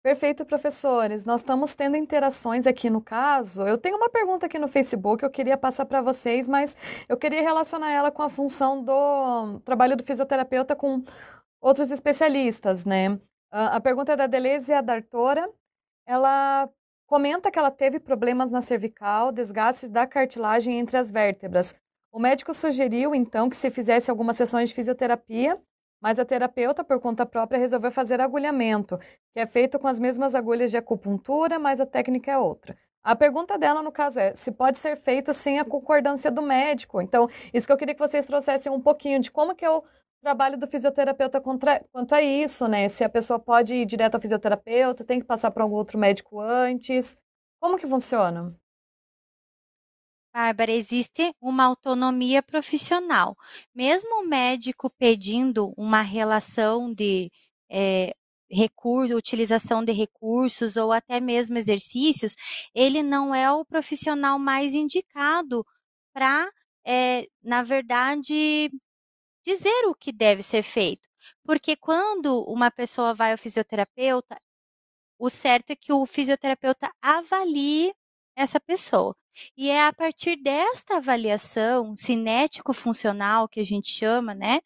Perfeito, 0.05 0.45
professores. 0.45 1.25
Nós 1.25 1.41
estamos 1.41 1.75
tendo 1.75 1.97
interações 1.97 2.67
aqui 2.67 2.91
no 2.91 3.01
caso. 3.01 3.67
Eu 3.67 3.79
tenho 3.79 3.97
uma 3.97 4.11
pergunta 4.11 4.45
aqui 4.45 4.59
no 4.59 4.69
Facebook, 4.69 5.25
eu 5.25 5.31
queria 5.31 5.57
passar 5.57 5.87
para 5.87 6.03
vocês, 6.03 6.47
mas 6.47 6.77
eu 7.09 7.17
queria 7.17 7.41
relacionar 7.41 7.91
ela 7.91 8.11
com 8.11 8.21
a 8.21 8.29
função 8.29 8.85
do 8.85 9.61
trabalho 9.61 9.97
do 9.97 10.05
fisioterapeuta 10.05 10.77
com 10.77 11.03
outros 11.59 11.91
especialistas, 11.91 12.85
né? 12.85 13.19
A 13.51 13.81
pergunta 13.81 14.13
é 14.13 14.17
da 14.17 14.27
Deleuze 14.27 14.79
Dartora. 14.83 15.51
Ela 16.07 16.69
comenta 17.07 17.51
que 17.51 17.59
ela 17.59 17.71
teve 17.71 17.99
problemas 17.99 18.51
na 18.51 18.61
cervical, 18.61 19.33
desgastes 19.33 19.89
da 19.89 20.07
cartilagem 20.07 20.79
entre 20.79 20.99
as 20.99 21.11
vértebras. 21.11 21.75
O 22.13 22.19
médico 22.19 22.53
sugeriu, 22.53 23.15
então, 23.15 23.49
que 23.49 23.57
se 23.57 23.71
fizesse 23.71 24.11
algumas 24.11 24.37
sessões 24.37 24.69
de 24.69 24.75
fisioterapia 24.75 25.59
mas 26.05 26.19
a 26.19 26.25
terapeuta, 26.27 26.85
por 26.85 27.01
conta 27.01 27.25
própria, 27.25 27.59
resolveu 27.59 27.91
fazer 27.91 28.21
agulhamento, 28.21 28.99
que 29.33 29.41
é 29.41 29.47
feito 29.47 29.79
com 29.79 29.89
as 29.89 29.99
mesmas 29.99 30.35
agulhas 30.35 30.71
de 30.71 30.77
acupuntura, 30.77 31.59
mas 31.59 31.81
a 31.81 31.87
técnica 31.87 32.31
é 32.31 32.37
outra. 32.37 32.77
A 33.03 33.17
pergunta 33.17 33.59
dela, 33.59 33.83
no 33.83 33.91
caso, 33.91 34.21
é 34.21 34.35
se 34.35 34.53
pode 34.53 34.79
ser 34.79 34.97
feito 34.99 35.33
sem 35.33 35.59
a 35.59 35.65
concordância 35.65 36.31
do 36.31 36.43
médico. 36.43 37.01
Então, 37.01 37.27
isso 37.55 37.67
que 37.67 37.73
eu 37.73 37.79
queria 37.79 37.95
que 37.95 38.07
vocês 38.07 38.27
trouxessem 38.27 38.71
um 38.71 38.83
pouquinho 38.83 39.19
de 39.19 39.31
como 39.31 39.55
que 39.55 39.65
é 39.65 39.71
o 39.71 39.83
trabalho 40.21 40.59
do 40.59 40.69
fisioterapeuta 40.69 41.41
contra, 41.41 41.83
quanto 41.91 42.15
a 42.15 42.21
isso, 42.21 42.69
né? 42.69 42.87
Se 42.91 43.03
a 43.03 43.09
pessoa 43.09 43.39
pode 43.39 43.75
ir 43.75 43.87
direto 43.87 44.17
ao 44.17 44.21
fisioterapeuta, 44.21 45.05
tem 45.07 45.21
que 45.21 45.27
passar 45.27 45.51
por 45.53 45.63
algum 45.63 45.77
outro 45.77 45.99
médico 45.99 46.39
antes. 46.39 47.17
Como 47.59 47.79
que 47.79 47.87
funciona? 47.87 48.55
Bárbara, 50.35 50.73
existe 50.73 51.33
uma 51.41 51.65
autonomia 51.65 52.43
profissional. 52.43 53.37
Mesmo 53.75 54.21
o 54.23 54.27
médico 54.27 54.91
pedindo 54.91 55.73
uma 55.77 56.01
relação 56.03 56.93
de 56.93 57.31
é, 57.71 58.13
recurso, 58.51 59.15
utilização 59.17 59.85
de 59.85 59.93
recursos 59.93 60.77
ou 60.77 60.91
até 60.93 61.21
mesmo 61.21 61.57
exercícios, 61.57 62.35
ele 62.75 63.01
não 63.03 63.33
é 63.35 63.51
o 63.53 63.65
profissional 63.65 64.37
mais 64.39 64.75
indicado 64.75 65.65
para, 66.13 66.51
é, 66.85 67.29
na 67.43 67.63
verdade, 67.63 68.71
dizer 69.45 69.87
o 69.89 69.95
que 69.95 70.13
deve 70.13 70.43
ser 70.43 70.63
feito. 70.63 71.09
Porque 71.45 71.77
quando 71.77 72.43
uma 72.45 72.71
pessoa 72.71 73.15
vai 73.15 73.33
ao 73.33 73.39
fisioterapeuta, 73.39 74.39
o 75.19 75.31
certo 75.31 75.71
é 75.73 75.77
que 75.77 75.93
o 75.93 76.07
fisioterapeuta 76.07 76.93
avalie 77.03 77.95
essa 78.37 78.61
pessoa. 78.61 79.17
E 79.57 79.69
é 79.71 79.87
a 79.87 79.93
partir 79.93 80.37
desta 80.37 80.97
avaliação 80.97 81.95
cinético-funcional 81.97 83.49
que 83.49 83.61
a 83.61 83.65
gente 83.65 83.91
chama, 83.91 84.35
né? 84.35 84.61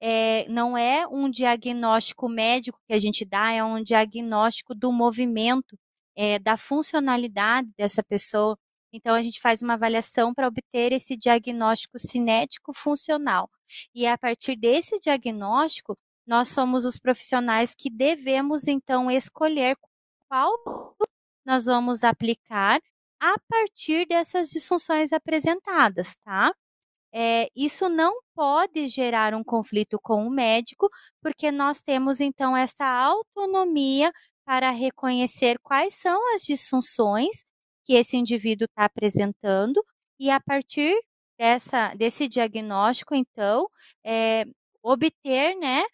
É, 0.00 0.46
não 0.48 0.76
é 0.76 1.06
um 1.06 1.30
diagnóstico 1.30 2.28
médico 2.28 2.80
que 2.86 2.94
a 2.94 2.98
gente 2.98 3.24
dá, 3.24 3.52
é 3.52 3.62
um 3.64 3.82
diagnóstico 3.82 4.74
do 4.74 4.92
movimento, 4.92 5.78
é, 6.16 6.38
da 6.38 6.56
funcionalidade 6.56 7.68
dessa 7.76 8.02
pessoa. 8.02 8.56
Então, 8.92 9.14
a 9.14 9.22
gente 9.22 9.40
faz 9.40 9.62
uma 9.62 9.74
avaliação 9.74 10.34
para 10.34 10.46
obter 10.48 10.92
esse 10.92 11.16
diagnóstico 11.16 11.98
cinético-funcional. 11.98 13.50
E 13.94 14.04
é 14.04 14.12
a 14.12 14.18
partir 14.18 14.56
desse 14.56 14.98
diagnóstico, 15.00 15.96
nós 16.26 16.48
somos 16.48 16.84
os 16.84 16.98
profissionais 16.98 17.74
que 17.74 17.90
devemos, 17.90 18.68
então, 18.68 19.10
escolher 19.10 19.76
qual 20.28 20.52
nós 21.44 21.64
vamos 21.64 22.04
aplicar 22.04 22.80
a 23.22 23.36
partir 23.48 24.06
dessas 24.08 24.50
disfunções 24.50 25.12
apresentadas, 25.12 26.16
tá? 26.24 26.52
É, 27.14 27.48
isso 27.56 27.88
não 27.88 28.14
pode 28.34 28.88
gerar 28.88 29.34
um 29.34 29.44
conflito 29.44 29.98
com 30.02 30.26
o 30.26 30.30
médico, 30.30 30.88
porque 31.22 31.52
nós 31.52 31.80
temos 31.82 32.20
então 32.20 32.56
essa 32.56 32.84
autonomia 32.86 34.12
para 34.46 34.70
reconhecer 34.70 35.58
quais 35.62 35.94
são 35.94 36.34
as 36.34 36.42
disfunções 36.42 37.44
que 37.84 37.94
esse 37.94 38.16
indivíduo 38.16 38.66
está 38.66 38.86
apresentando 38.86 39.84
e 40.20 40.30
a 40.30 40.40
partir 40.40 40.94
dessa, 41.38 41.94
desse 41.94 42.28
diagnóstico, 42.28 43.14
então, 43.14 43.68
é, 44.04 44.44
obter 44.82 45.56
né, 45.56 45.84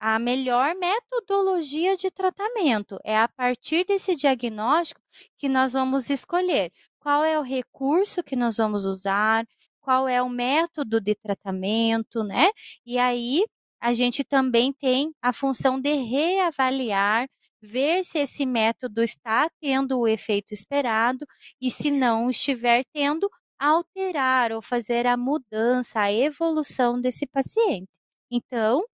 a 0.00 0.18
melhor 0.18 0.74
metodologia 0.76 1.96
de 1.96 2.10
tratamento. 2.10 2.98
É 3.04 3.16
a 3.18 3.28
partir 3.28 3.84
desse 3.86 4.16
diagnóstico 4.16 5.01
que 5.38 5.48
nós 5.48 5.72
vamos 5.72 6.10
escolher 6.10 6.70
qual 7.00 7.24
é 7.24 7.38
o 7.38 7.42
recurso 7.42 8.22
que 8.22 8.36
nós 8.36 8.56
vamos 8.56 8.84
usar, 8.84 9.44
qual 9.80 10.06
é 10.08 10.22
o 10.22 10.28
método 10.28 11.00
de 11.00 11.14
tratamento, 11.16 12.22
né? 12.22 12.50
E 12.86 12.98
aí 12.98 13.44
a 13.80 13.92
gente 13.92 14.22
também 14.24 14.72
tem 14.72 15.12
a 15.20 15.32
função 15.32 15.80
de 15.80 15.92
reavaliar, 15.94 17.28
ver 17.60 18.04
se 18.04 18.18
esse 18.18 18.46
método 18.46 19.02
está 19.02 19.48
tendo 19.60 19.98
o 19.98 20.06
efeito 20.08 20.52
esperado 20.54 21.26
e 21.60 21.70
se 21.70 21.90
não 21.90 22.30
estiver 22.30 22.84
tendo, 22.92 23.28
alterar 23.58 24.52
ou 24.52 24.60
fazer 24.62 25.06
a 25.06 25.16
mudança, 25.16 26.00
a 26.00 26.12
evolução 26.12 27.00
desse 27.00 27.26
paciente. 27.26 27.88
Então, 28.30 28.84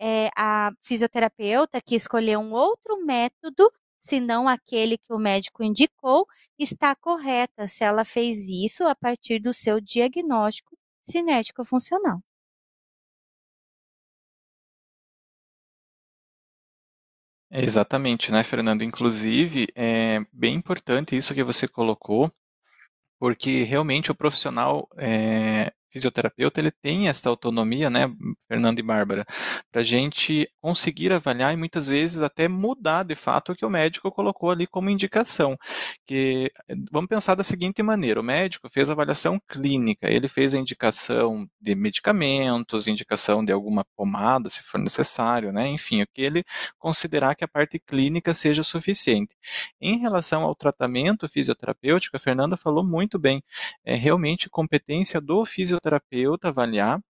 é, 0.00 0.30
a 0.36 0.70
fisioterapeuta 0.82 1.80
que 1.80 1.94
escolheu 1.94 2.40
um 2.40 2.52
outro 2.52 3.04
método, 3.04 3.70
se 3.98 4.20
não 4.20 4.48
aquele 4.48 4.98
que 4.98 5.12
o 5.12 5.18
médico 5.18 5.62
indicou, 5.62 6.26
está 6.58 6.94
correta 6.94 7.66
se 7.66 7.84
ela 7.84 8.04
fez 8.04 8.48
isso 8.48 8.84
a 8.84 8.94
partir 8.94 9.40
do 9.40 9.52
seu 9.54 9.80
diagnóstico 9.80 10.76
cinético 11.02 11.64
funcional. 11.64 12.20
É 17.50 17.62
exatamente, 17.62 18.32
né, 18.32 18.42
Fernando? 18.42 18.82
Inclusive, 18.82 19.68
é 19.74 20.20
bem 20.32 20.54
importante 20.56 21.16
isso 21.16 21.32
que 21.34 21.44
você 21.44 21.68
colocou, 21.68 22.30
porque 23.18 23.62
realmente 23.64 24.10
o 24.10 24.14
profissional 24.14 24.88
é, 24.98 25.72
fisioterapeuta 25.96 26.60
ele 26.60 26.70
tem 26.70 27.08
essa 27.08 27.30
autonomia, 27.30 27.88
né, 27.88 28.12
Fernando 28.46 28.78
e 28.78 28.82
Bárbara, 28.82 29.24
para 29.72 29.80
a 29.80 29.84
gente 29.84 30.48
conseguir 30.60 31.10
avaliar 31.12 31.54
e 31.54 31.56
muitas 31.56 31.88
vezes 31.88 32.20
até 32.20 32.48
mudar 32.48 33.02
de 33.02 33.14
fato 33.14 33.52
o 33.52 33.56
que 33.56 33.64
o 33.64 33.70
médico 33.70 34.10
colocou 34.12 34.50
ali 34.50 34.66
como 34.66 34.90
indicação. 34.90 35.56
Que 36.06 36.50
vamos 36.92 37.08
pensar 37.08 37.34
da 37.34 37.42
seguinte 37.42 37.82
maneira: 37.82 38.20
o 38.20 38.24
médico 38.24 38.68
fez 38.70 38.90
a 38.90 38.92
avaliação 38.92 39.40
clínica, 39.48 40.10
ele 40.10 40.28
fez 40.28 40.54
a 40.54 40.58
indicação 40.58 41.48
de 41.60 41.74
medicamentos, 41.74 42.86
indicação 42.86 43.44
de 43.44 43.52
alguma 43.52 43.84
pomada, 43.96 44.50
se 44.50 44.62
for 44.62 44.78
necessário, 44.78 45.52
né, 45.52 45.66
enfim, 45.68 46.02
o 46.02 46.06
que 46.12 46.20
ele 46.22 46.44
considerar 46.78 47.34
que 47.34 47.44
a 47.44 47.48
parte 47.48 47.78
clínica 47.78 48.34
seja 48.34 48.62
suficiente. 48.62 49.34
Em 49.80 49.98
relação 49.98 50.42
ao 50.42 50.54
tratamento 50.54 51.28
fisioterapêutico, 51.28 52.16
a 52.16 52.20
Fernanda 52.20 52.56
falou 52.56 52.84
muito 52.84 53.18
bem, 53.18 53.42
é 53.84 53.94
realmente 53.94 54.50
competência 54.50 55.20
do 55.20 55.44
fisioterapeuta 55.44 55.85
fisioterapeuta 55.86 56.48
avaliar, 56.48 57.00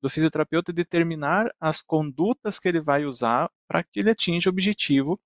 do 0.00 0.10
fisioterapeuta 0.10 0.72
determinar 0.72 1.52
as 1.60 1.80
condutas 1.80 2.58
que 2.58 2.68
ele 2.68 2.80
vai 2.80 3.04
usar 3.04 3.50
para 3.68 3.82
que 3.82 4.00
ele 4.00 4.10
atinja 4.10 4.50
o 4.50 4.52
objetivo 4.52 5.20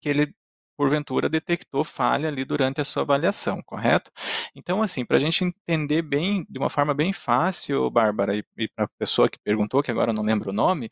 que 0.00 0.08
ele 0.08 0.34
porventura 0.78 1.28
detectou 1.28 1.82
falha 1.82 2.28
ali 2.28 2.44
durante 2.44 2.80
a 2.80 2.84
sua 2.84 3.02
avaliação, 3.02 3.60
correto? 3.62 4.12
Então, 4.54 4.80
assim, 4.80 5.04
para 5.04 5.16
a 5.16 5.20
gente 5.20 5.44
entender 5.44 6.02
bem, 6.02 6.46
de 6.48 6.56
uma 6.56 6.70
forma 6.70 6.94
bem 6.94 7.12
fácil, 7.12 7.90
Bárbara, 7.90 8.36
e, 8.36 8.44
e 8.56 8.68
para 8.68 8.84
a 8.84 8.88
pessoa 8.96 9.28
que 9.28 9.38
perguntou, 9.40 9.82
que 9.82 9.90
agora 9.90 10.12
não 10.12 10.22
lembro 10.22 10.50
o 10.50 10.52
nome, 10.52 10.88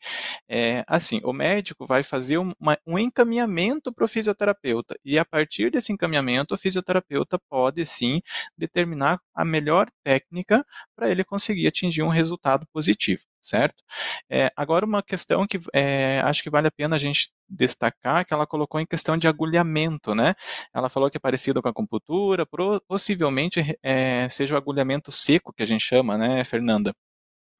é 0.49 0.83
assim, 0.87 1.21
o 1.23 1.31
médico 1.31 1.87
vai 1.87 2.03
fazer 2.03 2.37
uma, 2.37 2.77
um 2.85 2.99
encaminhamento 2.99 3.93
para 3.93 4.03
o 4.03 4.07
fisioterapeuta, 4.09 4.99
e 5.05 5.17
a 5.17 5.23
partir 5.23 5.71
desse 5.71 5.93
encaminhamento, 5.93 6.53
o 6.53 6.57
fisioterapeuta 6.57 7.39
pode 7.49 7.85
sim 7.85 8.21
determinar 8.57 9.21
a 9.33 9.45
melhor 9.45 9.87
técnica 10.03 10.65
para 10.97 11.09
ele 11.09 11.23
conseguir 11.23 11.67
atingir 11.67 12.03
um 12.03 12.09
resultado 12.09 12.67
positivo 12.73 13.23
certo? 13.47 13.83
É, 14.29 14.51
agora, 14.55 14.85
uma 14.85 15.01
questão 15.03 15.47
que 15.47 15.59
é, 15.73 16.19
acho 16.21 16.43
que 16.43 16.49
vale 16.49 16.67
a 16.67 16.71
pena 16.71 16.95
a 16.95 16.99
gente 16.99 17.31
destacar, 17.49 18.25
que 18.25 18.33
ela 18.33 18.45
colocou 18.47 18.79
em 18.79 18.85
questão 18.85 19.17
de 19.17 19.27
agulhamento, 19.27 20.13
né? 20.13 20.35
Ela 20.73 20.89
falou 20.89 21.09
que 21.09 21.17
é 21.17 21.19
parecido 21.19 21.61
com 21.61 21.67
a 21.67 21.71
acupuntura, 21.71 22.45
possivelmente 22.87 23.77
é, 23.83 24.27
seja 24.29 24.55
o 24.55 24.57
agulhamento 24.57 25.11
seco 25.11 25.53
que 25.53 25.63
a 25.63 25.65
gente 25.65 25.83
chama, 25.83 26.17
né, 26.17 26.43
Fernanda? 26.43 26.93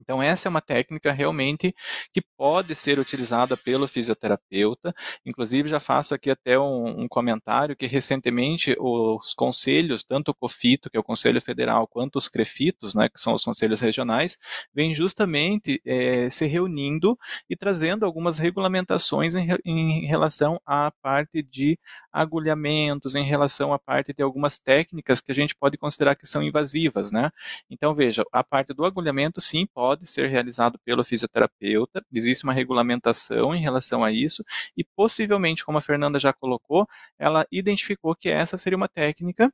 Então, 0.08 0.24
essa 0.24 0.48
é 0.48 0.50
uma 0.50 0.62
técnica 0.62 1.12
realmente 1.12 1.76
que 2.14 2.22
pode 2.38 2.74
ser 2.74 2.98
utilizada 2.98 3.58
pelo 3.58 3.90
fisioterapeuta. 3.90 4.96
Inclusive, 5.26 5.68
já 5.68 5.82
faço 5.82 6.16
aqui 6.16 6.30
até 6.30 6.58
um, 6.58 7.02
um, 7.02 7.08
comentário 7.10 7.76
que 7.76 7.86
recentemente 7.86 8.74
os 8.80 9.34
conselhos, 9.34 10.06
tanto 10.06 10.32
o 10.32 10.34
COFITO, 10.34 10.90
que 10.90 10.96
é 10.96 11.00
o 11.00 11.04
Conselho 11.04 11.42
Federal, 11.42 11.86
quanto 11.86 12.16
os 12.16 12.30
CREFITOS, 12.30 12.96
né, 12.96 13.10
que 13.10 13.20
são 13.20 13.34
os 13.34 13.44
conselhos 13.44 13.82
regionais, 13.82 14.38
vêm 14.74 14.96
justamente 14.96 15.82
é, 15.86 16.30
se 16.30 16.46
reunindo 16.46 17.20
e 17.50 17.56
trazendo 17.58 18.06
algumas 18.06 18.40
regulamentações 18.40 19.36
em, 19.36 19.46
em 19.66 20.06
relação 20.06 20.58
à 20.66 20.90
parte 21.02 21.44
de 21.44 21.78
agulhamentos, 22.14 23.14
em 23.14 23.26
relação 23.26 23.74
à 23.74 23.80
parte 23.80 24.14
de 24.14 24.24
algumas 24.24 24.58
técnicas 24.58 25.20
que 25.20 25.34
a 25.34 25.36
gente 25.36 25.54
pode 25.54 25.78
considerar 25.78 26.16
que 26.16 26.26
são 26.26 26.42
invasivas, 26.42 27.12
né? 27.12 27.30
Então, 27.70 27.94
veja, 27.94 28.24
a 28.32 28.42
parte 28.42 28.74
do 28.74 28.86
agulhamento, 28.86 29.42
sim, 29.42 29.66
pode 29.66 29.97
pode 29.98 30.08
ser 30.08 30.30
realizado 30.30 30.80
pelo 30.86 31.04
fisioterapeuta, 31.04 32.06
existe 32.14 32.44
uma 32.44 32.54
regulamentação 32.54 33.56
em 33.56 33.60
relação 33.60 34.04
a 34.04 34.12
isso, 34.12 34.44
e 34.78 34.84
possivelmente, 34.84 35.66
como 35.66 35.78
a 35.78 35.82
Fernanda 35.82 36.20
já 36.20 36.32
colocou, 36.32 36.88
ela 37.18 37.46
identificou 37.52 38.16
que 38.16 38.30
essa 38.30 38.58
seria 38.58 38.78
uma 38.78 38.88
técnica 38.88 39.52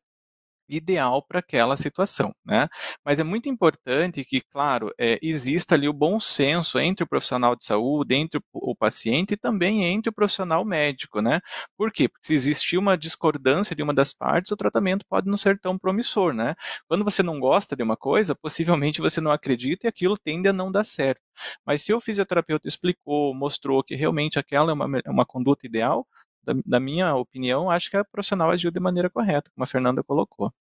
ideal 0.67 1.21
para 1.21 1.39
aquela 1.39 1.77
situação, 1.77 2.33
né? 2.45 2.67
Mas 3.05 3.19
é 3.19 3.23
muito 3.23 3.49
importante 3.49 4.23
que, 4.25 4.41
claro, 4.41 4.91
é, 4.99 5.19
exista 5.21 5.75
ali 5.75 5.87
o 5.87 5.93
bom 5.93 6.19
senso 6.19 6.79
entre 6.79 7.03
o 7.03 7.07
profissional 7.07 7.55
de 7.55 7.63
saúde, 7.63 8.15
entre 8.15 8.41
o, 8.51 8.75
paciente 8.75 9.33
e 9.33 9.37
também 9.37 9.83
entre 9.83 10.09
o 10.09 10.13
profissional 10.13 10.65
médico, 10.65 11.21
né? 11.21 11.39
Por 11.77 11.91
quê? 11.91 12.07
Porque 12.09 12.27
se 12.27 12.33
existir 12.33 12.77
uma 12.77 12.97
discordância 12.97 13.75
de 13.75 13.83
uma 13.83 13.93
das 13.93 14.13
partes, 14.13 14.51
o 14.51 14.57
tratamento 14.57 15.05
pode 15.09 15.27
não 15.29 15.37
ser 15.37 15.59
tão 15.59 15.77
promissor, 15.77 16.33
né? 16.33 16.55
Quando 16.87 17.03
você 17.03 17.23
não 17.23 17.39
gosta 17.39 17.75
de 17.75 17.83
uma 17.83 17.97
coisa, 17.97 18.35
possivelmente 18.35 19.01
você 19.01 19.21
não 19.21 19.31
acredita 19.31 19.87
e 19.87 19.89
aquilo 19.89 20.17
tende 20.17 20.47
a 20.47 20.53
não 20.53 20.71
dar 20.71 20.83
certo. 20.83 21.21
Mas 21.65 21.81
se 21.83 21.93
o 21.93 21.99
fisioterapeuta 21.99 22.67
explicou, 22.67 23.33
mostrou 23.33 23.83
que 23.83 23.95
realmente 23.95 24.39
aquela 24.39 24.71
é 24.71 24.73
uma, 24.73 24.99
é 25.05 25.09
uma 25.09 25.25
conduta 25.25 25.65
ideal, 25.65 26.07
da, 26.43 26.53
da, 26.65 26.79
minha 26.79 27.15
opinião, 27.15 27.69
acho 27.69 27.89
que 27.89 27.97
a 27.97 28.03
profissional 28.03 28.49
agiu 28.51 28.71
de 28.71 28.79
maneira 28.79 29.09
correta, 29.09 29.49
como 29.53 29.63
a 29.63 29.67
Fernanda 29.67 30.03
colocou. 30.03 30.51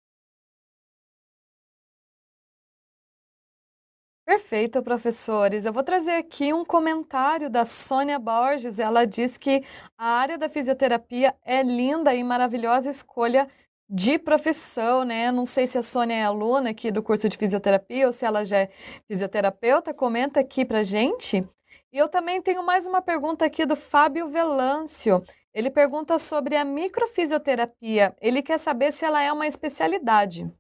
Perfeito, 4.25 4.83
professores. 4.83 5.65
Eu 5.65 5.73
vou 5.73 5.83
trazer 5.83 6.13
aqui 6.13 6.53
um 6.53 6.65
comentário 6.65 7.51
da 7.51 7.65
Sônia 7.65 8.19
Borges. 8.19 8.79
Ela 8.79 9.05
diz 9.05 9.37
que 9.37 9.63
a 9.99 10.07
área 10.07 10.39
da 10.39 10.49
fisioterapia 10.49 11.35
é 11.45 11.63
linda 11.63 12.15
e 12.15 12.23
maravilhosa 12.25 12.89
escolha 12.89 13.49
de 13.89 14.19
profissão, 14.19 15.05
né? 15.05 15.31
Não 15.31 15.45
sei 15.45 15.67
se 15.67 15.77
a 15.77 15.83
Sônia 15.83 16.15
é 16.15 16.23
aluna 16.25 16.71
aqui 16.71 16.91
do 16.91 17.03
curso 17.03 17.29
de 17.29 17.37
fisioterapia 17.37 18.07
ou 18.07 18.13
se 18.13 18.25
ela 18.25 18.45
já 18.45 18.59
é 18.59 18.71
fisioterapeuta. 19.07 19.93
Comenta 19.93 20.41
aqui 20.41 20.65
pra 20.65 20.83
gente. 20.83 21.47
E 21.93 21.99
eu 21.99 22.09
também 22.09 22.41
tenho 22.41 22.63
mais 22.65 22.87
uma 22.87 23.03
pergunta 23.03 23.45
aqui 23.45 23.67
do 23.67 23.77
Fábio 23.77 24.29
Velâncio. 24.29 25.23
Ele 25.55 25.71
pergunta 25.71 26.19
sobre 26.19 26.57
a 26.57 26.65
microfisioterapia. 26.65 28.17
Ele 28.21 28.43
quer 28.43 28.59
saber 28.59 28.93
se 28.93 29.05
ela 29.05 29.23
é 29.23 29.33
uma 29.33 29.47
especialidade. 29.47 30.51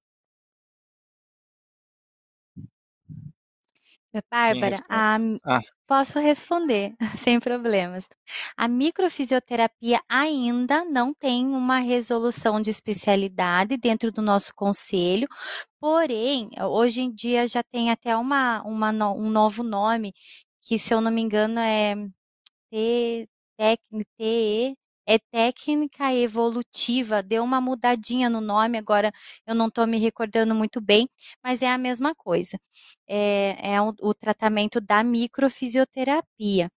Bárbara, 4.30 4.76
a, 4.90 5.16
ah. 5.44 5.60
posso 5.86 6.18
responder 6.18 6.94
sem 7.26 7.40
problemas. 7.40 8.06
A 8.56 8.68
microfisioterapia 8.68 10.00
ainda 10.06 10.84
não 10.84 11.14
tem 11.14 11.46
uma 11.46 11.78
resolução 11.78 12.60
de 12.60 12.68
especialidade 12.68 13.78
dentro 13.78 14.12
do 14.12 14.20
nosso 14.20 14.52
conselho, 14.54 15.26
porém, 15.80 16.50
hoje 16.60 17.00
em 17.00 17.10
dia 17.10 17.46
já 17.48 17.62
tem 17.62 17.90
até 17.90 18.14
uma, 18.14 18.62
uma 18.64 18.90
um 19.12 19.30
novo 19.30 19.62
nome, 19.62 20.12
que 20.60 20.78
se 20.78 20.92
eu 20.92 21.00
não 21.00 21.10
me 21.10 21.22
engano 21.22 21.58
é 21.58 21.94
T, 22.70 23.28
TE, 24.18 24.76
é 25.06 25.18
técnica 25.18 26.12
evolutiva, 26.14 27.22
deu 27.22 27.42
uma 27.44 27.60
mudadinha 27.60 28.28
no 28.30 28.40
nome, 28.40 28.78
agora 28.78 29.12
eu 29.46 29.54
não 29.54 29.68
estou 29.68 29.86
me 29.86 29.98
recordando 29.98 30.54
muito 30.54 30.80
bem, 30.80 31.08
mas 31.42 31.62
é 31.62 31.68
a 31.68 31.78
mesma 31.78 32.14
coisa. 32.14 32.58
É, 33.08 33.74
é 33.74 33.80
o, 33.82 33.94
o 34.00 34.14
tratamento 34.14 34.80
da 34.80 35.02
microfisioterapia. 35.02 36.70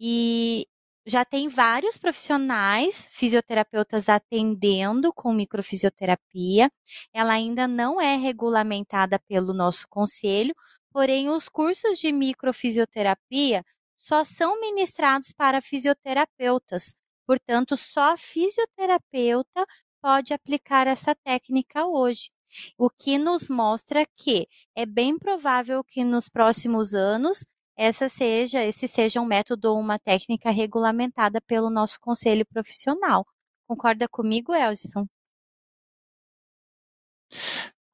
E 0.00 0.66
já 1.06 1.24
tem 1.24 1.48
vários 1.48 1.96
profissionais 1.96 3.08
fisioterapeutas 3.12 4.08
atendendo 4.08 5.12
com 5.12 5.32
microfisioterapia. 5.32 6.70
Ela 7.12 7.34
ainda 7.34 7.68
não 7.68 8.00
é 8.00 8.16
regulamentada 8.16 9.18
pelo 9.28 9.54
nosso 9.54 9.86
conselho, 9.88 10.54
porém 10.92 11.30
os 11.30 11.48
cursos 11.48 11.98
de 11.98 12.10
microfisioterapia 12.12 13.64
só 13.96 14.24
são 14.24 14.60
ministrados 14.60 15.32
para 15.32 15.62
fisioterapeutas. 15.62 16.94
Portanto, 17.26 17.76
só 17.76 18.16
fisioterapeuta 18.16 19.66
pode 20.00 20.32
aplicar 20.32 20.86
essa 20.86 21.14
técnica 21.14 21.86
hoje. 21.86 22.30
O 22.78 22.88
que 22.88 23.18
nos 23.18 23.48
mostra 23.50 24.06
que 24.16 24.48
é 24.74 24.86
bem 24.86 25.18
provável 25.18 25.82
que 25.84 26.04
nos 26.04 26.28
próximos 26.28 26.94
anos 26.94 27.44
essa 27.76 28.08
seja, 28.08 28.64
esse 28.64 28.88
seja 28.88 29.20
um 29.20 29.26
método 29.26 29.70
ou 29.72 29.78
uma 29.78 29.98
técnica 29.98 30.50
regulamentada 30.50 31.40
pelo 31.42 31.68
nosso 31.70 31.98
conselho 32.00 32.46
profissional. 32.46 33.26
Concorda 33.68 34.08
comigo, 34.08 34.54
Elson? 34.54 35.06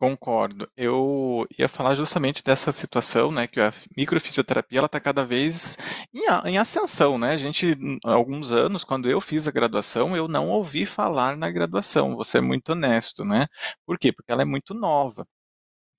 Concordo. 0.03 0.69
Eu 0.77 1.47
ia 1.57 1.69
falar 1.69 1.95
justamente 1.95 2.43
dessa 2.43 2.73
situação, 2.73 3.31
né, 3.31 3.47
que 3.47 3.61
a 3.61 3.73
microfisioterapia 3.97 4.81
ela 4.81 4.87
está 4.87 4.99
cada 4.99 5.25
vez 5.25 5.79
em, 6.13 6.25
em, 6.51 6.59
ascensão, 6.59 7.17
né? 7.17 7.31
A 7.35 7.37
gente, 7.37 7.77
alguns 8.05 8.51
anos, 8.51 8.83
quando 8.83 9.09
eu 9.09 9.21
fiz 9.21 9.47
a 9.47 9.53
graduação, 9.53 10.17
eu 10.17 10.27
não 10.27 10.49
ouvi 10.51 10.87
falar 10.87 11.37
na 11.37 11.49
graduação. 11.53 12.17
Vou 12.17 12.25
ser 12.25 12.41
muito 12.41 12.73
honesto, 12.73 13.25
né? 13.25 13.47
Por 13.87 13.97
quê? 13.97 14.13
Porque 14.13 14.33
ela 14.33 14.43
é 14.43 14.45
muito 14.45 14.75
nova 14.75 15.25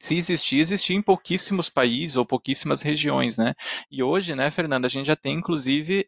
se 0.04 0.18
existir, 0.18 0.60
existia 0.60 0.96
em 0.96 1.02
pouquíssimos 1.02 1.70
países 1.70 2.18
ou 2.18 2.26
pouquíssimas 2.26 2.82
regiões, 2.82 3.38
né? 3.38 3.54
E 3.90 4.04
hoje, 4.04 4.36
né, 4.36 4.52
Fernanda, 4.52 4.86
a 4.88 4.90
gente 4.90 5.08
já 5.08 5.16
tem 5.16 5.36
inclusive 5.36 6.06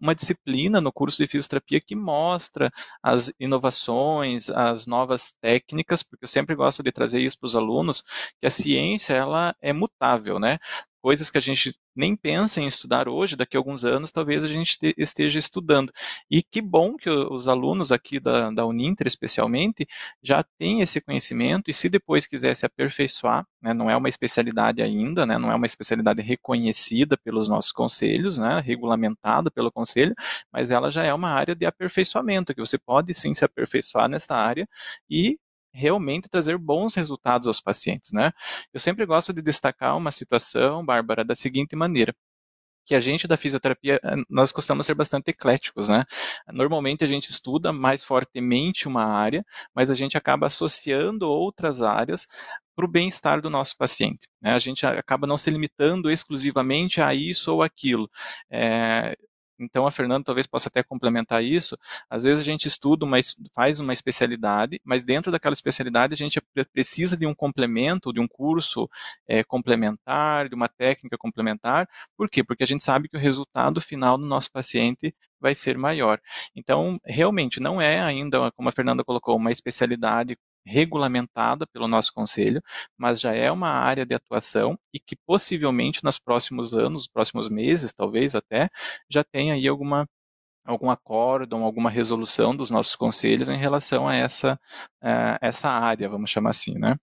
uma 0.00 0.14
disciplina 0.14 0.80
no 0.80 0.92
curso 0.92 1.16
de 1.16 1.26
fisioterapia 1.26 1.80
que 1.80 1.96
mostra 1.96 2.70
as 3.02 3.32
inovações, 3.40 4.50
as 4.50 4.86
novas 4.86 5.32
técnicas, 5.40 6.02
porque 6.02 6.24
eu 6.24 6.28
sempre 6.28 6.54
gosto 6.54 6.82
de 6.82 6.92
trazer 6.92 7.20
isso 7.20 7.38
para 7.38 7.46
os 7.46 7.56
alunos, 7.56 8.02
que 8.40 8.46
a 8.46 8.50
ciência 8.50 9.14
ela 9.14 9.54
é 9.62 9.72
mutável, 9.72 10.38
né? 10.38 10.58
Coisas 11.00 11.30
que 11.30 11.38
a 11.38 11.40
gente 11.40 11.74
nem 11.94 12.14
pensa 12.16 12.60
em 12.60 12.66
estudar 12.66 13.08
hoje, 13.08 13.36
daqui 13.36 13.56
a 13.56 13.60
alguns 13.60 13.84
anos 13.84 14.12
talvez 14.12 14.44
a 14.44 14.48
gente 14.48 14.78
esteja 14.96 15.38
estudando. 15.38 15.92
E 16.30 16.42
que 16.42 16.60
bom 16.62 16.96
que 16.96 17.10
os 17.10 17.48
alunos 17.48 17.90
aqui 17.92 18.20
da, 18.20 18.50
da 18.50 18.66
Uninter, 18.66 19.06
especialmente, 19.06 19.86
já 20.22 20.44
têm 20.58 20.80
esse 20.80 21.00
conhecimento 21.00 21.70
e 21.70 21.74
se 21.74 21.88
depois 21.88 22.26
quiser 22.26 22.54
se 22.54 22.66
aperfeiçoar, 22.66 23.46
né, 23.60 23.74
não 23.74 23.90
é 23.90 23.96
uma 23.96 24.08
especialidade 24.08 24.82
ainda, 24.82 25.26
né, 25.26 25.38
não 25.38 25.50
é 25.50 25.54
uma 25.54 25.66
especialidade 25.66 26.22
reconhecida 26.22 27.16
pelos 27.16 27.48
nossos 27.48 27.72
conselhos, 27.72 28.38
né, 28.38 28.60
regulamentada 28.64 29.50
pelo 29.50 29.72
conselho, 29.72 30.14
mas 30.52 30.70
ela 30.70 30.90
já 30.90 31.04
é 31.04 31.12
uma 31.12 31.30
área 31.30 31.54
de 31.54 31.66
aperfeiçoamento, 31.66 32.54
que 32.54 32.60
você 32.60 32.78
pode 32.78 33.12
sim 33.14 33.34
se 33.34 33.44
aperfeiçoar 33.44 34.08
nessa 34.08 34.34
área 34.34 34.68
e 35.08 35.38
realmente 35.72 36.28
trazer 36.28 36.58
bons 36.58 36.94
resultados 36.94 37.46
aos 37.46 37.60
pacientes, 37.60 38.12
né? 38.12 38.32
Eu 38.72 38.80
sempre 38.80 39.06
gosto 39.06 39.32
de 39.32 39.42
destacar 39.42 39.96
uma 39.96 40.12
situação, 40.12 40.84
Bárbara, 40.84 41.24
da 41.24 41.36
seguinte 41.36 41.76
maneira 41.76 42.14
que 42.90 42.94
a 42.94 43.00
gente 43.00 43.28
da 43.28 43.36
fisioterapia, 43.36 44.00
eh, 44.02 44.16
nós 44.28 44.50
costumamos 44.50 44.84
ser 44.84 44.94
bastante 44.94 45.30
ecléticos, 45.30 45.88
né? 45.88 46.04
Normalmente 46.48 47.04
a 47.04 47.06
gente 47.06 47.30
estuda 47.30 47.72
mais 47.72 48.02
fortemente 48.02 48.88
uma 48.88 49.04
área, 49.04 49.44
mas 49.72 49.92
a 49.92 49.94
gente 49.94 50.18
acaba 50.18 50.48
associando 50.48 51.28
outras 51.28 51.82
áreas 51.82 52.26
para 52.74 52.84
o 52.84 52.88
bem-estar 52.88 53.40
do 53.40 53.50
nosso 53.50 53.76
paciente. 53.76 54.26
Né? 54.40 54.52
A 54.52 54.58
gente 54.58 54.84
acaba 54.86 55.26
não 55.26 55.38
se 55.38 55.50
limitando 55.50 56.10
exclusivamente 56.10 57.00
a 57.00 57.14
isso 57.14 57.52
ou 57.52 57.62
aquilo. 57.62 58.10
É, 58.50 59.16
então 59.60 59.86
a 59.86 59.90
Fernanda 59.90 60.24
talvez 60.24 60.46
possa 60.46 60.68
até 60.68 60.82
complementar 60.82 61.44
isso. 61.44 61.76
Às 62.08 62.24
vezes 62.24 62.40
a 62.40 62.44
gente 62.44 62.66
estuda, 62.66 63.04
uma, 63.04 63.18
faz 63.54 63.78
uma 63.78 63.92
especialidade, 63.92 64.80
mas 64.84 65.04
dentro 65.04 65.30
daquela 65.30 65.52
especialidade 65.52 66.14
a 66.14 66.16
gente 66.16 66.40
precisa 66.72 67.16
de 67.16 67.26
um 67.26 67.34
complemento, 67.34 68.12
de 68.12 68.20
um 68.20 68.26
curso 68.26 68.88
é, 69.28 69.44
complementar, 69.44 70.48
de 70.48 70.54
uma 70.54 70.68
técnica 70.68 71.18
complementar. 71.18 71.88
Por 72.16 72.28
quê? 72.28 72.42
Porque 72.42 72.64
a 72.64 72.66
gente 72.66 72.82
sabe 72.82 73.08
que 73.08 73.16
o 73.16 73.20
resultado 73.20 73.80
final 73.80 74.16
do 74.16 74.24
nosso 74.26 74.50
paciente 74.50 75.14
vai 75.40 75.54
ser 75.54 75.78
maior. 75.78 76.20
Então, 76.54 76.98
realmente, 77.04 77.60
não 77.60 77.80
é 77.80 78.00
ainda, 78.00 78.50
como 78.52 78.68
a 78.68 78.72
Fernanda 78.72 79.02
colocou, 79.02 79.36
uma 79.36 79.50
especialidade 79.50 80.36
regulamentada 80.64 81.66
pelo 81.66 81.88
nosso 81.88 82.12
conselho, 82.12 82.62
mas 82.96 83.20
já 83.20 83.34
é 83.34 83.50
uma 83.50 83.68
área 83.68 84.06
de 84.06 84.14
atuação 84.14 84.78
e 84.92 85.00
que 85.00 85.16
possivelmente 85.26 86.04
nos 86.04 86.18
próximos 86.18 86.74
anos, 86.74 87.06
próximos 87.06 87.48
meses, 87.48 87.92
talvez 87.92 88.34
até, 88.34 88.68
já 89.10 89.24
tenha 89.24 89.54
aí 89.54 89.66
alguma 89.68 90.06
algum 90.64 90.90
acórdão, 90.90 91.64
alguma 91.64 91.90
resolução 91.90 92.54
dos 92.56 92.70
nossos 92.70 92.94
conselhos 92.96 93.48
em 93.48 93.56
relação 93.56 94.08
a 94.08 94.14
essa, 94.14 94.54
uh, 95.02 95.38
essa 95.40 95.68
área, 95.70 96.08
vamos 96.08 96.30
chamar 96.30 96.50
assim, 96.50 96.78
né? 96.78 96.96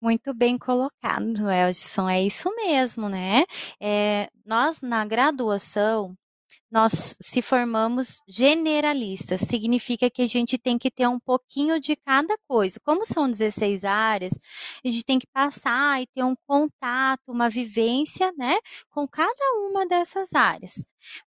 Muito 0.00 0.34
bem 0.34 0.58
colocado, 0.58 1.50
Elson, 1.50 2.08
é 2.10 2.22
isso 2.22 2.54
mesmo, 2.56 3.08
né? 3.08 3.44
É, 3.80 4.28
nós, 4.44 4.82
na 4.82 5.02
graduação, 5.06 6.14
nós 6.74 7.16
se 7.20 7.40
formamos 7.40 8.20
generalistas, 8.28 9.42
significa 9.42 10.10
que 10.10 10.22
a 10.22 10.26
gente 10.26 10.58
tem 10.58 10.76
que 10.76 10.90
ter 10.90 11.06
um 11.06 11.20
pouquinho 11.20 11.78
de 11.78 11.94
cada 11.94 12.36
coisa. 12.48 12.80
Como 12.84 13.04
são 13.04 13.30
16 13.30 13.84
áreas, 13.84 14.32
a 14.84 14.88
gente 14.90 15.04
tem 15.04 15.20
que 15.20 15.26
passar 15.32 16.02
e 16.02 16.06
ter 16.08 16.24
um 16.24 16.34
contato, 16.48 17.22
uma 17.28 17.48
vivência, 17.48 18.32
né, 18.36 18.56
com 18.90 19.06
cada 19.06 19.40
uma 19.68 19.86
dessas 19.86 20.34
áreas. 20.34 20.84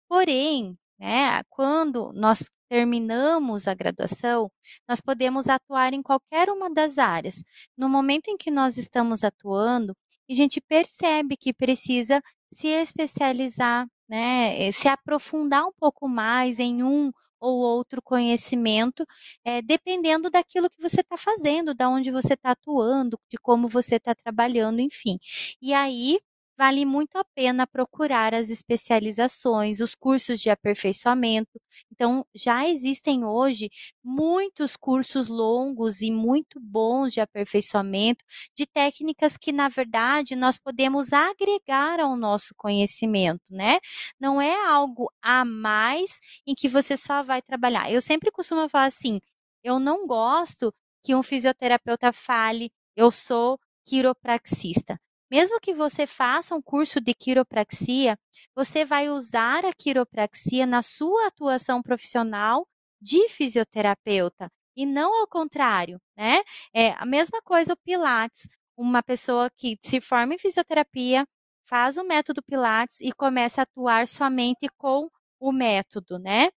Porém, 0.09 0.77
né, 0.99 1.41
quando 1.49 2.13
nós 2.13 2.51
terminamos 2.69 3.69
a 3.69 3.75
graduação, 3.75 4.51
nós 4.89 5.01
podemos 5.01 5.49
atuar 5.49 5.93
em 5.95 6.03
qualquer 6.03 6.51
uma 6.51 6.69
das 6.69 6.99
áreas. 6.99 7.45
No 7.79 7.89
momento 7.89 8.27
em 8.29 8.37
que 8.37 8.51
nós 8.51 8.77
estamos 8.79 9.23
atuando, 9.23 9.95
a 10.29 10.35
gente 10.35 10.61
percebe 10.61 11.37
que 11.37 11.55
precisa 11.55 12.21
se 12.53 12.67
especializar 12.67 13.87
né, 14.09 14.67
eh, 14.69 14.73
se 14.73 14.89
aprofundar 14.89 15.65
um 15.67 15.73
pouco 15.79 16.09
mais 16.09 16.59
em 16.59 16.83
um 16.83 17.11
ou 17.41 17.57
outro 17.59 18.01
conhecimento, 18.03 19.05
é, 19.45 19.61
dependendo 19.63 20.31
daquilo 20.31 20.71
que 20.71 20.81
você 20.81 21.01
está 21.03 21.17
fazendo, 21.19 21.75
da 21.75 21.89
onde 21.89 22.11
você 22.11 22.35
está 22.35 22.53
atuando, 22.53 23.19
de 23.31 23.37
como 23.39 23.69
você 23.69 23.97
está 23.97 24.15
trabalhando, 24.15 24.81
enfim. 24.81 25.19
E 25.61 25.75
aí 25.75 26.19
vale 26.57 26.85
muito 26.85 27.17
a 27.19 27.25
pena 27.25 27.67
procurar 27.67 28.35
as 28.35 28.51
especializações, 28.51 29.81
os 29.81 29.95
cursos 29.95 30.41
de 30.41 30.51
aperfeiçoamento. 30.51 31.61
Então, 31.93 32.25
já 32.35 32.69
existem 32.69 33.25
hoje 33.25 33.71
muitos 34.03 34.77
cursos 34.77 35.29
longos 35.29 36.01
e 36.03 36.11
muito 36.11 36.59
bons 36.61 37.13
de 37.13 37.21
aperfeiçoamento, 37.21 38.25
de 38.55 38.67
técnicas 38.67 39.37
que, 39.37 39.53
na 39.53 39.69
verdade, 39.69 40.35
nós 40.37 40.59
podemos 40.59 41.13
agregar 41.13 42.01
ao 42.01 42.17
nosso 42.17 42.55
conhecimento, 42.57 43.43
né? 43.53 43.79
Não 44.21 44.41
é 44.41 44.55
algo 44.67 45.11
a 45.23 45.45
mais 45.45 46.19
em 46.47 46.55
que 46.55 46.69
você 46.69 46.97
só 46.97 47.23
vai 47.23 47.43
trabalhar. 47.43 47.91
Eu 47.91 48.01
sempre 48.01 48.31
costumo 48.31 48.69
falar 48.69 48.87
assim: 48.87 49.21
eu 49.63 49.79
não 49.79 50.07
gosto 50.07 50.73
que 51.03 51.15
um 51.15 51.23
fisioterapeuta 51.23 52.13
fale, 52.13 52.71
eu 52.97 53.11
sou 53.11 53.59
quiropraxista. 53.87 54.99
Mesmo 55.31 55.59
que 55.61 55.75
você 55.75 56.07
faça 56.07 56.55
um 56.55 56.63
curso 56.63 57.01
de 57.01 57.15
quiropraxia, 57.15 58.17
você 58.55 58.85
vai 58.85 59.09
usar 59.09 59.65
a 59.65 59.73
quiropraxia 59.75 60.67
na 60.67 60.83
sua 60.83 61.27
atuação 61.27 61.83
profissional 61.83 62.67
de 63.01 63.29
fisioterapeuta 63.29 64.49
e 64.77 64.87
não 64.87 65.21
ao 65.21 65.27
contrário, 65.27 65.99
né? 66.17 66.43
É 66.75 66.91
a 66.99 67.07
mesma 67.07 67.41
coisa 67.43 67.73
o 67.75 67.77
Pilates. 67.79 68.49
Uma 68.77 69.03
pessoa 69.03 69.51
que 69.57 69.77
se 69.81 70.01
forma 70.01 70.35
em 70.35 70.39
fisioterapia, 70.39 71.27
faz 71.69 71.97
o 71.97 72.05
método 72.05 72.43
Pilates 72.43 73.01
e 73.01 73.13
começa 73.13 73.63
a 73.63 73.65
atuar 73.65 74.07
somente 74.07 74.69
com 74.79 75.09
o 75.41 75.51
método, 75.53 76.19
né? 76.19 76.49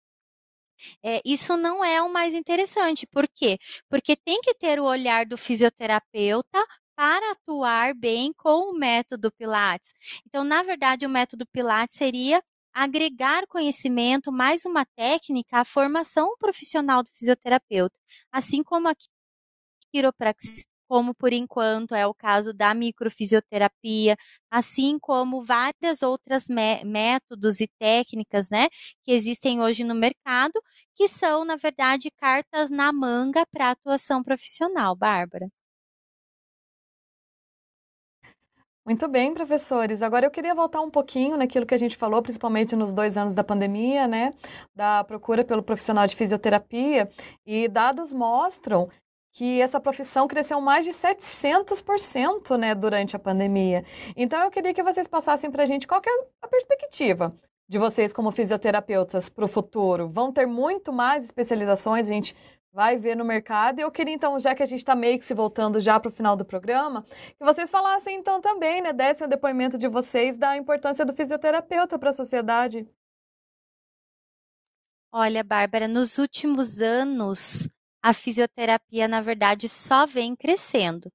É, 1.03 1.21
isso 1.25 1.57
não 1.57 1.83
é 1.83 2.01
o 2.01 2.09
mais 2.11 2.33
interessante. 2.33 3.05
Por 3.07 3.27
quê? 3.27 3.57
Porque 3.89 4.15
tem 4.15 4.39
que 4.41 4.53
ter 4.53 4.79
o 4.79 4.85
olhar 4.85 5.25
do 5.25 5.37
fisioterapeuta 5.37 6.65
para 6.99 7.31
atuar 7.31 7.93
bem 7.95 8.33
com 8.33 8.71
o 8.71 8.77
método 8.77 9.31
Pilates. 9.31 9.93
Então, 10.27 10.43
na 10.43 10.61
verdade, 10.63 11.05
o 11.05 11.09
método 11.09 11.45
Pilates 11.47 11.95
seria 11.95 12.43
agregar 12.73 13.47
conhecimento, 13.47 14.33
mais 14.33 14.65
uma 14.65 14.85
técnica, 14.97 15.59
à 15.61 15.65
formação 15.65 16.35
profissional 16.37 17.01
do 17.01 17.09
fisioterapeuta, 17.09 17.95
assim 18.33 18.61
como 18.63 18.89
a 18.89 18.93
quiropraxia, 19.91 20.65
como 20.87 21.13
por 21.15 21.31
enquanto 21.33 21.95
é 21.95 22.05
o 22.07 22.13
caso 22.13 22.53
da 22.53 22.73
microfisioterapia, 22.73 24.17
assim 24.51 24.97
como 24.99 25.41
várias 25.43 26.01
outras 26.01 26.47
métodos 26.85 27.61
e 27.61 27.67
técnicas, 27.79 28.49
né, 28.49 28.67
que 29.03 29.11
existem 29.11 29.61
hoje 29.61 29.83
no 29.83 29.95
mercado, 29.95 30.59
que 30.95 31.07
são, 31.07 31.45
na 31.45 31.55
verdade, 31.55 32.11
cartas 32.11 32.69
na 32.71 32.91
manga 32.91 33.45
para 33.51 33.71
atuação 33.71 34.23
profissional, 34.23 34.95
Bárbara. 34.95 35.49
Muito 38.89 39.07
bem, 39.07 39.35
professores. 39.35 40.01
Agora 40.01 40.25
eu 40.25 40.31
queria 40.31 40.55
voltar 40.55 40.81
um 40.81 40.89
pouquinho 40.89 41.37
naquilo 41.37 41.63
que 41.63 41.75
a 41.75 41.77
gente 41.77 41.95
falou, 41.95 42.23
principalmente 42.23 42.75
nos 42.75 42.91
dois 42.91 43.17
anos 43.17 43.35
da 43.35 43.43
pandemia, 43.43 44.07
né? 44.07 44.33
Da 44.75 45.03
procura 45.03 45.43
pelo 45.43 45.61
profissional 45.61 46.07
de 46.07 46.15
fisioterapia. 46.15 47.07
E 47.45 47.67
dados 47.67 48.11
mostram 48.11 48.89
que 49.31 49.61
essa 49.61 49.79
profissão 49.79 50.27
cresceu 50.27 50.59
mais 50.59 50.85
de 50.85 50.91
700% 50.91 52.57
né, 52.57 52.73
durante 52.73 53.15
a 53.15 53.19
pandemia. 53.19 53.85
Então 54.17 54.39
eu 54.39 54.49
queria 54.49 54.73
que 54.73 54.81
vocês 54.81 55.07
passassem 55.07 55.51
para 55.51 55.61
a 55.61 55.67
gente 55.67 55.85
qual 55.85 56.01
é 56.03 56.25
a 56.41 56.47
perspectiva 56.47 57.31
de 57.67 57.77
vocês 57.77 58.11
como 58.11 58.31
fisioterapeutas 58.31 59.29
para 59.29 59.45
o 59.45 59.47
futuro. 59.47 60.09
Vão 60.09 60.33
ter 60.33 60.47
muito 60.47 60.91
mais 60.91 61.25
especializações, 61.25 62.09
a 62.09 62.13
gente 62.13 62.35
vai 62.71 62.97
ver 62.97 63.15
no 63.15 63.25
mercado. 63.25 63.79
E 63.79 63.81
eu 63.81 63.91
queria, 63.91 64.13
então, 64.13 64.39
já 64.39 64.55
que 64.55 64.63
a 64.63 64.65
gente 64.65 64.79
está 64.79 64.95
meio 64.95 65.17
que 65.17 65.25
se 65.25 65.33
voltando 65.33 65.79
já 65.79 65.99
para 65.99 66.09
o 66.09 66.11
final 66.11 66.35
do 66.35 66.45
programa, 66.45 67.03
que 67.37 67.43
vocês 67.43 67.69
falassem, 67.71 68.17
então, 68.17 68.41
também, 68.41 68.81
né, 68.81 68.93
dessem 68.93 69.27
o 69.27 69.29
depoimento 69.29 69.77
de 69.77 69.87
vocês 69.87 70.37
da 70.37 70.57
importância 70.57 71.05
do 71.05 71.13
fisioterapeuta 71.13 71.97
para 71.97 72.09
a 72.09 72.13
sociedade. 72.13 72.87
Olha, 75.11 75.43
Bárbara, 75.43 75.87
nos 75.87 76.19
últimos 76.19 76.81
anos, 76.81 77.67
a 78.01 78.13
fisioterapia, 78.13 79.07
na 79.07 79.21
verdade, 79.21 79.67
só 79.67 80.05
vem 80.05 80.35
crescendo. 80.35 81.11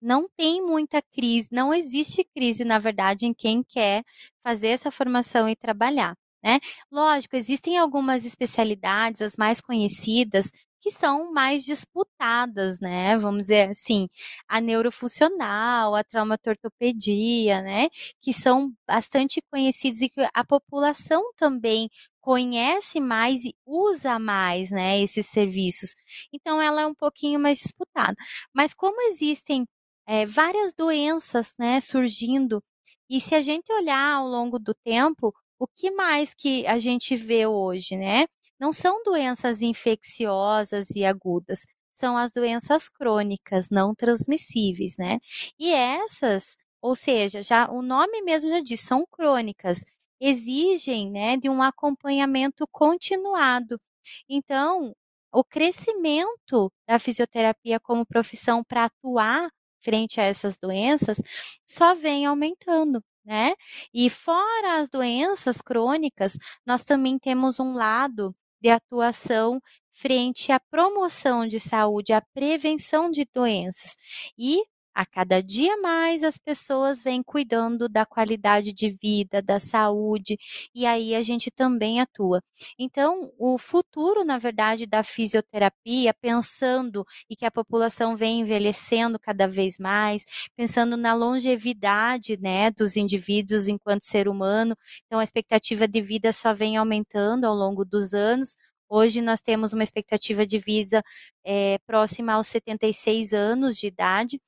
Não 0.00 0.28
tem 0.36 0.62
muita 0.62 1.02
crise, 1.02 1.48
não 1.50 1.74
existe 1.74 2.22
crise, 2.24 2.64
na 2.64 2.78
verdade, 2.78 3.26
em 3.26 3.34
quem 3.34 3.62
quer 3.64 4.04
fazer 4.44 4.68
essa 4.68 4.90
formação 4.90 5.48
e 5.48 5.56
trabalhar. 5.56 6.14
Né? 6.42 6.60
Lógico, 6.92 7.34
existem 7.34 7.76
algumas 7.78 8.24
especialidades, 8.24 9.22
as 9.22 9.36
mais 9.36 9.60
conhecidas, 9.60 10.52
que 10.80 10.90
são 10.90 11.32
mais 11.32 11.64
disputadas, 11.64 12.80
né? 12.80 13.18
Vamos 13.18 13.42
dizer 13.42 13.70
assim, 13.70 14.08
a 14.48 14.60
neurofuncional, 14.60 15.94
a 15.94 16.04
traumatortopedia, 16.04 17.62
né? 17.62 17.88
Que 18.20 18.32
são 18.32 18.72
bastante 18.86 19.40
conhecidos 19.50 20.00
e 20.02 20.08
que 20.08 20.20
a 20.34 20.44
população 20.44 21.22
também 21.36 21.88
conhece 22.20 23.00
mais 23.00 23.44
e 23.44 23.54
usa 23.66 24.18
mais, 24.18 24.70
né, 24.70 25.00
esses 25.00 25.26
serviços. 25.26 25.94
Então, 26.32 26.60
ela 26.60 26.82
é 26.82 26.86
um 26.86 26.94
pouquinho 26.94 27.40
mais 27.40 27.58
disputada. 27.58 28.14
Mas 28.52 28.74
como 28.74 29.00
existem 29.10 29.66
é, 30.06 30.26
várias 30.26 30.74
doenças, 30.74 31.54
né, 31.58 31.80
surgindo, 31.80 32.62
e 33.10 33.20
se 33.20 33.34
a 33.34 33.40
gente 33.42 33.72
olhar 33.72 34.14
ao 34.16 34.26
longo 34.28 34.58
do 34.58 34.74
tempo, 34.84 35.32
o 35.58 35.66
que 35.66 35.90
mais 35.90 36.34
que 36.34 36.66
a 36.66 36.78
gente 36.78 37.16
vê 37.16 37.46
hoje, 37.46 37.96
né? 37.96 38.26
Não 38.60 38.72
são 38.72 39.02
doenças 39.04 39.62
infecciosas 39.62 40.90
e 40.90 41.04
agudas, 41.04 41.60
são 41.92 42.16
as 42.16 42.32
doenças 42.32 42.88
crônicas 42.88 43.68
não 43.70 43.94
transmissíveis, 43.94 44.96
né? 44.98 45.18
E 45.58 45.72
essas, 45.72 46.56
ou 46.80 46.94
seja, 46.94 47.42
já 47.42 47.70
o 47.70 47.82
nome 47.82 48.22
mesmo 48.22 48.50
já 48.50 48.60
diz, 48.60 48.80
são 48.80 49.04
crônicas, 49.10 49.84
exigem, 50.20 51.10
né, 51.10 51.36
de 51.36 51.48
um 51.48 51.62
acompanhamento 51.62 52.66
continuado. 52.72 53.80
Então, 54.28 54.94
o 55.32 55.44
crescimento 55.44 56.72
da 56.86 56.98
fisioterapia 56.98 57.78
como 57.80 58.06
profissão 58.06 58.64
para 58.64 58.84
atuar 58.86 59.50
frente 59.80 60.20
a 60.20 60.24
essas 60.24 60.58
doenças 60.58 61.18
só 61.66 61.94
vem 61.94 62.26
aumentando. 62.26 63.02
Né? 63.24 63.52
E 63.92 64.08
fora 64.08 64.80
as 64.80 64.88
doenças 64.88 65.60
crônicas, 65.60 66.38
nós 66.66 66.82
também 66.82 67.18
temos 67.18 67.60
um 67.60 67.74
lado 67.74 68.34
de 68.60 68.68
atuação 68.70 69.60
frente 69.92 70.52
à 70.52 70.60
promoção 70.70 71.46
de 71.46 71.58
saúde, 71.60 72.12
à 72.12 72.22
prevenção 72.34 73.10
de 73.10 73.26
doenças. 73.34 73.96
E 74.38 74.62
a 74.98 75.06
cada 75.06 75.40
dia 75.40 75.76
mais 75.76 76.24
as 76.24 76.36
pessoas 76.36 77.00
vêm 77.04 77.22
cuidando 77.22 77.88
da 77.88 78.04
qualidade 78.04 78.72
de 78.72 78.90
vida, 78.90 79.40
da 79.40 79.60
saúde, 79.60 80.36
e 80.74 80.84
aí 80.84 81.14
a 81.14 81.22
gente 81.22 81.52
também 81.52 82.00
atua. 82.00 82.42
Então, 82.76 83.32
o 83.38 83.56
futuro, 83.58 84.24
na 84.24 84.38
verdade, 84.38 84.86
da 84.86 85.04
fisioterapia, 85.04 86.12
pensando 86.20 87.04
e 87.30 87.36
que 87.36 87.44
a 87.44 87.50
população 87.50 88.16
vem 88.16 88.40
envelhecendo 88.40 89.20
cada 89.20 89.46
vez 89.46 89.78
mais, 89.78 90.24
pensando 90.56 90.96
na 90.96 91.14
longevidade, 91.14 92.36
né, 92.40 92.72
dos 92.72 92.96
indivíduos 92.96 93.68
enquanto 93.68 94.02
ser 94.04 94.26
humano. 94.28 94.76
Então, 95.06 95.20
a 95.20 95.24
expectativa 95.24 95.86
de 95.86 96.02
vida 96.02 96.32
só 96.32 96.52
vem 96.52 96.76
aumentando 96.76 97.44
ao 97.46 97.54
longo 97.54 97.84
dos 97.84 98.14
anos 98.14 98.56
Hoje 98.90 99.20
nós 99.20 99.40
temos 99.42 99.74
uma 99.74 99.82
expectativa 99.82 100.46
de 100.46 100.58
vida 100.58 101.02
é, 101.44 101.78
próxima 101.86 102.32
aos 102.32 102.46
76 102.48 103.34
anos 103.34 103.76
de 103.76 103.86
idade. 103.86 104.40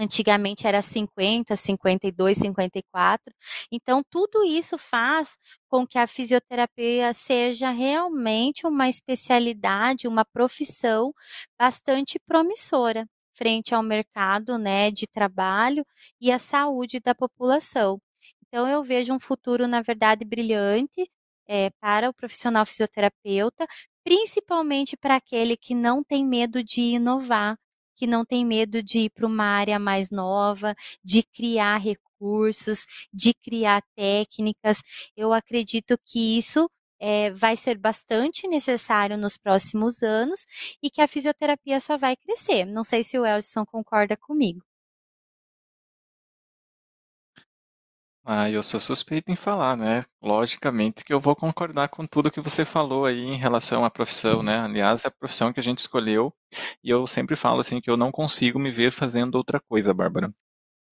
Antigamente 0.00 0.66
era 0.66 0.80
50, 0.80 1.56
52, 1.56 2.38
54. 2.38 3.34
Então, 3.72 4.02
tudo 4.08 4.44
isso 4.44 4.78
faz 4.78 5.36
com 5.68 5.84
que 5.86 5.98
a 5.98 6.06
fisioterapia 6.06 7.12
seja 7.12 7.70
realmente 7.70 8.64
uma 8.66 8.88
especialidade, 8.88 10.06
uma 10.06 10.24
profissão 10.24 11.12
bastante 11.58 12.18
promissora 12.26 13.06
frente 13.34 13.74
ao 13.74 13.82
mercado 13.82 14.58
né, 14.58 14.90
de 14.90 15.06
trabalho 15.06 15.84
e 16.20 16.30
à 16.32 16.38
saúde 16.38 17.00
da 17.00 17.14
população. 17.14 18.00
Então, 18.46 18.68
eu 18.68 18.82
vejo 18.82 19.12
um 19.12 19.20
futuro, 19.20 19.66
na 19.68 19.80
verdade, 19.82 20.24
brilhante 20.24 21.08
é, 21.48 21.70
para 21.80 22.08
o 22.10 22.14
profissional 22.14 22.64
fisioterapeuta, 22.66 23.66
principalmente 24.04 24.96
para 24.96 25.16
aquele 25.16 25.56
que 25.56 25.74
não 25.74 26.02
tem 26.04 26.24
medo 26.26 26.62
de 26.64 26.80
inovar, 26.82 27.56
que 27.98 28.06
não 28.06 28.24
tem 28.24 28.44
medo 28.44 28.82
de 28.82 29.00
ir 29.00 29.10
para 29.10 29.26
uma 29.26 29.44
área 29.44 29.78
mais 29.78 30.10
nova, 30.10 30.74
de 31.04 31.22
criar 31.22 31.78
recursos, 31.78 32.86
de 33.12 33.34
criar 33.34 33.82
técnicas. 33.96 34.82
Eu 35.16 35.32
acredito 35.32 35.98
que 36.06 36.38
isso 36.38 36.68
é, 37.00 37.30
vai 37.32 37.56
ser 37.56 37.78
bastante 37.78 38.46
necessário 38.48 39.16
nos 39.16 39.36
próximos 39.36 40.02
anos 40.02 40.46
e 40.82 40.90
que 40.90 41.00
a 41.00 41.08
fisioterapia 41.08 41.80
só 41.80 41.96
vai 41.96 42.16
crescer. 42.16 42.64
Não 42.64 42.84
sei 42.84 43.02
se 43.04 43.18
o 43.18 43.24
Elson 43.26 43.64
concorda 43.66 44.16
comigo. 44.16 44.67
Ah, 48.30 48.48
eu 48.50 48.62
sou 48.62 48.78
suspeito 48.78 49.32
em 49.32 49.36
falar, 49.36 49.74
né? 49.76 50.02
Logicamente 50.22 51.02
que 51.02 51.12
eu 51.14 51.18
vou 51.20 51.34
concordar 51.34 51.88
com 51.88 52.06
tudo 52.06 52.30
que 52.30 52.40
você 52.42 52.62
falou 52.64 53.06
aí 53.06 53.20
em 53.24 53.36
relação 53.36 53.84
à 53.84 53.90
profissão, 53.90 54.42
né? 54.42 54.58
Aliás, 54.60 55.04
é 55.04 55.08
a 55.08 55.10
profissão 55.10 55.50
que 55.52 55.58
a 55.60 55.62
gente 55.62 55.78
escolheu 55.78 56.32
e 56.84 56.90
eu 56.90 57.06
sempre 57.06 57.34
falo 57.36 57.60
assim 57.60 57.80
que 57.80 57.90
eu 57.90 57.96
não 57.96 58.12
consigo 58.12 58.58
me 58.58 58.70
ver 58.70 58.92
fazendo 58.92 59.34
outra 59.36 59.58
coisa, 59.60 59.94
Bárbara. 59.94 60.30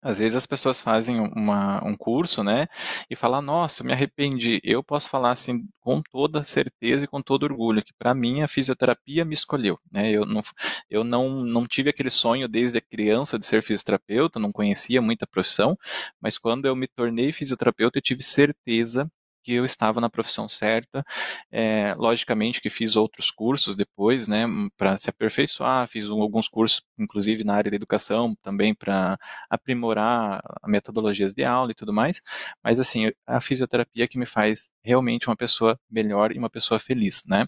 Às 0.06 0.20
vezes 0.20 0.36
as 0.36 0.46
pessoas 0.46 0.80
fazem 0.80 1.20
uma, 1.20 1.84
um 1.84 1.96
curso, 1.98 2.44
né, 2.44 2.68
e 3.10 3.16
falam, 3.16 3.42
nossa, 3.42 3.84
me 3.84 3.92
arrependi. 3.92 4.60
Eu 4.64 4.84
posso 4.84 5.10
falar 5.10 5.32
assim 5.32 5.68
com 5.82 6.00
toda 6.12 6.44
certeza 6.44 7.06
e 7.06 7.08
com 7.08 7.22
todo 7.22 7.44
orgulho 7.44 7.84
que 7.84 7.94
para 7.98 8.14
mim 8.14 8.42
a 8.44 8.48
fisioterapia 8.48 9.26
me 9.26 9.34
escolheu, 9.34 9.80
né? 9.92 10.12
Eu 10.12 10.26
não, 10.26 10.42
eu 10.90 11.04
não, 11.04 11.30
não 11.44 11.66
tive 11.68 11.90
aquele 11.90 12.10
sonho 12.12 12.48
desde 12.48 12.78
a 12.78 12.82
criança 12.82 13.40
de 13.40 13.46
ser 13.46 13.64
fisioterapeuta, 13.64 14.40
não 14.40 14.52
conhecia 14.52 15.02
muita 15.02 15.26
profissão, 15.28 15.78
mas 16.22 16.38
quando 16.38 16.66
eu 16.68 16.76
me 16.76 16.88
tornei 16.88 17.32
fisioterapeuta 17.32 17.98
eu 17.98 18.02
tive 18.04 18.22
certeza 18.24 19.10
que 19.46 19.54
eu 19.54 19.64
estava 19.64 20.02
na 20.02 20.10
profissão 20.10 20.50
certa. 20.50 21.06
É, 21.52 21.94
logicamente 21.96 22.60
que 22.60 22.70
fiz 22.70 22.96
outros 22.96 23.30
cursos 23.30 23.76
depois, 23.76 24.28
né, 24.28 24.46
para 24.76 24.98
se 24.98 25.10
aperfeiçoar, 25.10 25.88
fiz 25.88 26.06
alguns 26.06 26.48
cursos, 26.48 26.82
inclusive 26.98 27.44
na 27.44 27.56
área 27.56 27.70
da 27.70 27.76
educação, 27.78 28.36
também 28.42 28.74
para 28.74 29.18
aprimorar 29.50 30.42
metodologias 30.66 31.34
de 31.34 31.44
aula 31.46 31.72
e 31.72 31.76
tudo 31.76 31.94
mais. 31.94 32.22
Mas 32.64 32.80
assim, 32.80 33.12
a 33.28 33.40
fisioterapia 33.40 34.08
que 34.08 34.18
me 34.18 34.26
faz 34.26 34.72
realmente 34.84 35.28
uma 35.28 35.36
pessoa 35.36 35.80
melhor 35.90 36.32
e 36.32 36.40
uma 36.40 36.50
pessoa 36.50 36.80
feliz, 36.80 37.24
né? 37.28 37.48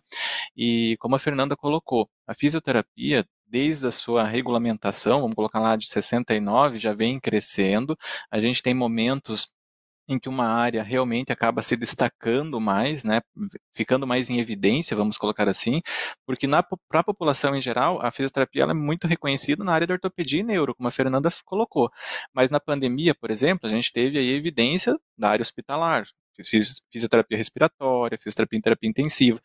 E 0.55 0.95
como 0.99 1.15
a 1.15 1.19
Fernanda 1.19 1.55
colocou, 1.55 2.09
a 2.27 2.35
fisioterapia 2.35 3.25
desde 3.49 3.87
a 3.87 3.91
sua 3.91 4.23
regulamentação, 4.25 5.21
vamos 5.21 5.35
colocar 5.35 5.59
lá 5.59 5.75
de 5.75 5.87
69, 5.87 6.77
já 6.77 6.93
vem 6.93 7.19
crescendo. 7.19 7.97
A 8.29 8.39
gente 8.39 8.61
tem 8.61 8.73
momentos 8.73 9.55
em 10.07 10.19
que 10.19 10.29
uma 10.29 10.45
área 10.47 10.83
realmente 10.83 11.31
acaba 11.33 11.61
se 11.61 11.75
destacando 11.75 12.59
mais, 12.59 13.03
né, 13.03 13.21
ficando 13.75 14.07
mais 14.07 14.29
em 14.29 14.39
evidência, 14.39 14.95
vamos 14.95 15.17
colocar 15.17 15.47
assim, 15.49 15.81
porque 16.25 16.47
para 16.87 17.01
a 17.01 17.03
população 17.03 17.55
em 17.55 17.61
geral, 17.61 17.99
a 18.01 18.11
fisioterapia 18.11 18.63
é 18.63 18.73
muito 18.73 19.07
reconhecida 19.07 19.63
na 19.63 19.73
área 19.73 19.87
da 19.87 19.93
ortopedia 19.93 20.39
e 20.39 20.43
neuro, 20.43 20.75
como 20.75 20.87
a 20.87 20.91
Fernanda 20.91 21.29
colocou. 21.45 21.89
Mas 22.33 22.49
na 22.51 22.59
pandemia, 22.59 23.13
por 23.15 23.31
exemplo, 23.31 23.67
a 23.67 23.71
gente 23.71 23.91
teve 23.91 24.17
aí 24.17 24.29
evidência 24.31 24.95
da 25.17 25.29
área 25.29 25.41
hospitalar, 25.41 26.05
fisioterapia 26.91 27.37
respiratória, 27.37 28.17
fisioterapia 28.17 28.57
em 28.59 28.61
terapia 28.61 28.89
intensiva 28.89 29.39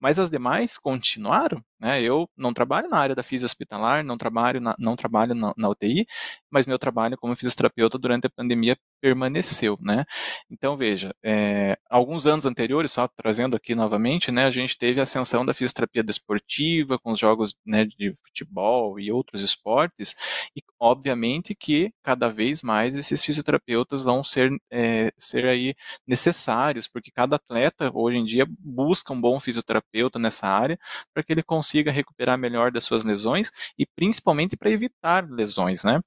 mas 0.00 0.18
as 0.18 0.30
demais 0.30 0.78
continuaram. 0.78 1.62
Né? 1.80 2.02
Eu 2.02 2.28
não 2.36 2.52
trabalho 2.52 2.88
na 2.88 2.98
área 2.98 3.14
da 3.14 3.22
física 3.22 3.46
hospitalar, 3.46 4.04
não 4.04 4.18
trabalho 4.18 4.60
na, 4.60 4.74
não 4.78 4.96
trabalho 4.96 5.34
na, 5.34 5.54
na, 5.56 5.68
UTI, 5.68 6.06
mas 6.50 6.66
meu 6.66 6.78
trabalho 6.78 7.16
como 7.16 7.36
fisioterapeuta 7.36 7.96
durante 7.98 8.26
a 8.26 8.30
pandemia 8.30 8.76
permaneceu. 9.00 9.78
Né? 9.80 10.04
Então, 10.50 10.76
veja, 10.76 11.14
é, 11.22 11.78
alguns 11.88 12.26
anos 12.26 12.46
anteriores, 12.46 12.90
só 12.90 13.06
trazendo 13.06 13.56
aqui 13.56 13.74
novamente, 13.74 14.32
né, 14.32 14.44
a 14.44 14.50
gente 14.50 14.76
teve 14.76 14.98
a 14.98 15.04
ascensão 15.04 15.46
da 15.46 15.54
fisioterapia 15.54 16.02
desportiva, 16.02 16.98
com 16.98 17.12
os 17.12 17.18
jogos 17.18 17.56
né, 17.64 17.84
de 17.84 18.14
futebol 18.26 18.98
e 18.98 19.12
outros 19.12 19.42
esportes, 19.42 20.16
e 20.56 20.62
obviamente 20.80 21.54
que 21.54 21.92
cada 22.02 22.28
vez 22.28 22.62
mais 22.62 22.96
esses 22.96 23.24
fisioterapeutas 23.24 24.02
vão 24.02 24.22
ser, 24.24 24.50
é, 24.70 25.12
ser 25.16 25.46
aí 25.46 25.74
necessários, 26.06 26.88
porque 26.88 27.10
cada 27.12 27.36
atleta 27.36 27.90
hoje 27.94 28.18
em 28.18 28.24
dia 28.24 28.46
busca 28.58 29.12
um 29.12 29.20
bom 29.20 29.38
fisioterapeuta 29.38 30.18
nessa 30.18 30.48
área, 30.48 30.78
para 31.14 31.22
que 31.22 31.32
ele 31.32 31.42
consiga 31.42 31.67
recuperar 31.72 32.38
melhor 32.38 32.70
das 32.70 32.84
suas 32.84 33.04
lesões 33.04 33.50
e 33.78 33.86
principalmente 33.86 34.56
para 34.56 34.70
evitar 34.70 35.28
lesões, 35.28 35.84
né? 35.84 36.00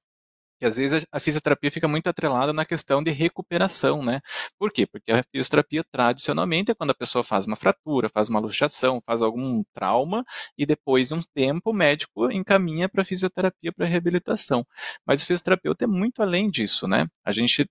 que 0.62 0.66
às 0.66 0.76
vezes 0.76 1.04
a 1.10 1.18
fisioterapia 1.18 1.72
fica 1.72 1.88
muito 1.88 2.06
atrelada 2.06 2.52
na 2.52 2.64
questão 2.64 3.02
de 3.02 3.10
recuperação, 3.10 4.00
né? 4.00 4.20
Por 4.56 4.70
quê? 4.70 4.86
Porque 4.86 5.10
a 5.10 5.24
fisioterapia 5.24 5.82
tradicionalmente 5.90 6.70
é 6.70 6.74
quando 6.74 6.90
a 6.90 6.94
pessoa 6.94 7.24
faz 7.24 7.46
uma 7.48 7.56
fratura, 7.56 8.08
faz 8.08 8.28
uma 8.28 8.38
luxação, 8.38 9.02
faz 9.04 9.22
algum 9.22 9.64
trauma 9.74 10.24
e 10.56 10.64
depois 10.64 11.08
de 11.08 11.14
um 11.14 11.20
tempo 11.34 11.70
o 11.70 11.74
médico 11.74 12.30
encaminha 12.30 12.88
para 12.88 13.04
fisioterapia 13.04 13.72
para 13.72 13.86
reabilitação. 13.86 14.64
Mas 15.04 15.20
o 15.24 15.26
fisioterapeuta 15.26 15.82
é 15.82 15.88
muito 15.88 16.22
além 16.22 16.48
disso, 16.48 16.86
né? 16.86 17.08
A 17.24 17.32
gente 17.32 17.68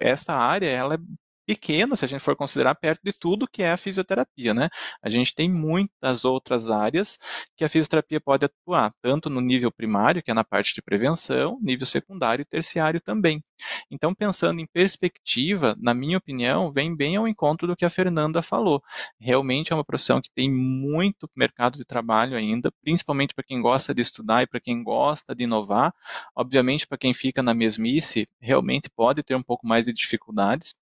essa 0.00 0.32
área 0.32 0.68
ela 0.68 0.94
é 0.94 0.98
pequena, 1.52 1.94
se 1.96 2.04
a 2.04 2.08
gente 2.08 2.22
for 2.22 2.34
considerar 2.34 2.74
perto 2.74 3.02
de 3.04 3.12
tudo 3.12 3.46
que 3.46 3.62
é 3.62 3.72
a 3.72 3.76
fisioterapia, 3.76 4.54
né? 4.54 4.70
A 5.02 5.10
gente 5.10 5.34
tem 5.34 5.50
muitas 5.50 6.24
outras 6.24 6.70
áreas 6.70 7.18
que 7.54 7.62
a 7.62 7.68
fisioterapia 7.68 8.18
pode 8.18 8.46
atuar, 8.46 8.90
tanto 9.02 9.28
no 9.28 9.40
nível 9.40 9.70
primário, 9.70 10.22
que 10.22 10.30
é 10.30 10.34
na 10.34 10.44
parte 10.44 10.74
de 10.74 10.80
prevenção, 10.80 11.58
nível 11.60 11.86
secundário 11.86 12.42
e 12.42 12.46
terciário 12.46 13.00
também. 13.02 13.44
Então, 13.90 14.14
pensando 14.14 14.60
em 14.60 14.66
perspectiva, 14.66 15.76
na 15.78 15.92
minha 15.92 16.16
opinião, 16.16 16.72
vem 16.72 16.96
bem 16.96 17.16
ao 17.16 17.28
encontro 17.28 17.66
do 17.66 17.76
que 17.76 17.84
a 17.84 17.90
Fernanda 17.90 18.40
falou. 18.40 18.82
Realmente 19.20 19.72
é 19.72 19.76
uma 19.76 19.84
profissão 19.84 20.20
que 20.20 20.30
tem 20.34 20.50
muito 20.50 21.28
mercado 21.36 21.76
de 21.76 21.84
trabalho 21.84 22.34
ainda, 22.34 22.72
principalmente 22.82 23.34
para 23.34 23.44
quem 23.44 23.60
gosta 23.60 23.94
de 23.94 24.00
estudar 24.00 24.42
e 24.42 24.46
para 24.46 24.60
quem 24.60 24.82
gosta 24.82 25.34
de 25.34 25.44
inovar. 25.44 25.92
Obviamente, 26.34 26.86
para 26.86 26.96
quem 26.96 27.12
fica 27.12 27.42
na 27.42 27.52
mesmice, 27.52 28.26
realmente 28.40 28.88
pode 28.88 29.22
ter 29.22 29.34
um 29.34 29.42
pouco 29.42 29.66
mais 29.66 29.84
de 29.84 29.92
dificuldades, 29.92 30.80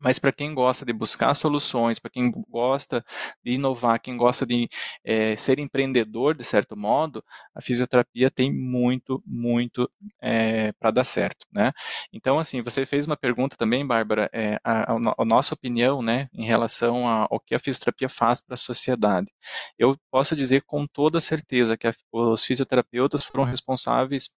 mas 0.00 0.18
para 0.18 0.32
quem 0.32 0.54
gosta 0.54 0.84
de 0.84 0.92
buscar 0.92 1.34
soluções, 1.34 1.98
para 1.98 2.10
quem 2.10 2.30
gosta 2.48 3.04
de 3.44 3.52
inovar, 3.52 4.00
quem 4.00 4.16
gosta 4.16 4.46
de 4.46 4.68
é, 5.04 5.34
ser 5.36 5.58
empreendedor, 5.58 6.34
de 6.34 6.44
certo 6.44 6.76
modo, 6.76 7.24
a 7.54 7.60
fisioterapia 7.60 8.30
tem 8.30 8.52
muito, 8.52 9.22
muito 9.26 9.90
é, 10.20 10.72
para 10.72 10.90
dar 10.90 11.04
certo, 11.04 11.46
né? 11.52 11.72
Então, 12.12 12.38
assim, 12.38 12.62
você 12.62 12.86
fez 12.86 13.06
uma 13.06 13.16
pergunta 13.16 13.56
também, 13.56 13.86
Bárbara, 13.86 14.30
é, 14.32 14.58
a, 14.64 14.92
a, 14.92 15.24
nossa 15.24 15.54
opinião, 15.54 16.00
né, 16.02 16.28
em 16.32 16.44
relação 16.44 17.06
ao 17.06 17.40
que 17.40 17.54
a 17.54 17.58
fisioterapia 17.58 18.08
faz 18.08 18.40
para 18.40 18.54
a 18.54 18.56
sociedade. 18.56 19.32
Eu 19.78 19.96
posso 20.10 20.36
dizer 20.36 20.62
com 20.62 20.86
toda 20.86 21.20
certeza 21.20 21.76
que 21.76 21.86
a, 21.86 21.92
os 22.12 22.44
fisioterapeutas 22.44 23.24
foram 23.24 23.44
responsáveis 23.44 24.30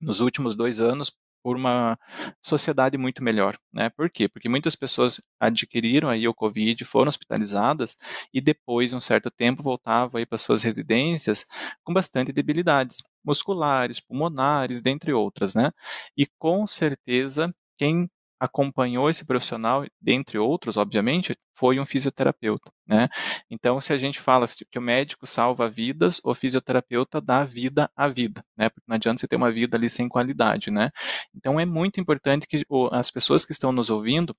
nos 0.00 0.20
últimos 0.20 0.56
dois 0.56 0.80
anos 0.80 1.12
por 1.42 1.56
uma 1.56 1.98
sociedade 2.42 2.98
muito 2.98 3.22
melhor, 3.22 3.58
né? 3.72 3.90
Por 3.90 4.10
quê? 4.10 4.28
Porque 4.28 4.48
muitas 4.48 4.76
pessoas 4.76 5.20
adquiriram 5.38 6.08
aí 6.08 6.26
o 6.28 6.34
Covid, 6.34 6.84
foram 6.84 7.08
hospitalizadas 7.08 7.96
e 8.32 8.40
depois, 8.40 8.92
um 8.92 9.00
certo 9.00 9.30
tempo, 9.30 9.62
voltavam 9.62 10.18
aí 10.18 10.26
para 10.26 10.38
suas 10.38 10.62
residências 10.62 11.46
com 11.84 11.92
bastante 11.92 12.32
debilidades 12.32 12.98
musculares, 13.24 14.00
pulmonares, 14.00 14.82
dentre 14.82 15.12
outras, 15.12 15.54
né? 15.54 15.72
E 16.16 16.26
com 16.38 16.66
certeza 16.66 17.54
quem 17.78 18.10
acompanhou 18.40 19.10
esse 19.10 19.24
profissional, 19.26 19.84
dentre 20.00 20.38
outros, 20.38 20.76
obviamente, 20.78 21.36
foi 21.54 21.78
um 21.78 21.86
fisioterapeuta, 21.86 22.72
né? 22.86 23.08
Então, 23.50 23.80
se 23.80 23.92
a 23.92 23.98
gente 23.98 24.18
fala 24.18 24.46
que 24.70 24.78
o 24.78 24.82
médico 24.82 25.26
salva 25.26 25.68
vidas, 25.68 26.20
o 26.24 26.34
fisioterapeuta 26.34 27.20
dá 27.20 27.44
vida 27.44 27.90
à 27.94 28.08
vida, 28.08 28.42
né? 28.56 28.70
Porque 28.70 28.86
não 28.88 28.96
adianta 28.96 29.20
você 29.20 29.28
ter 29.28 29.36
uma 29.36 29.52
vida 29.52 29.76
ali 29.76 29.90
sem 29.90 30.08
qualidade, 30.08 30.70
né? 30.70 30.90
Então, 31.34 31.60
é 31.60 31.66
muito 31.66 32.00
importante 32.00 32.46
que 32.46 32.64
as 32.92 33.10
pessoas 33.10 33.44
que 33.44 33.52
estão 33.52 33.72
nos 33.72 33.90
ouvindo 33.90 34.34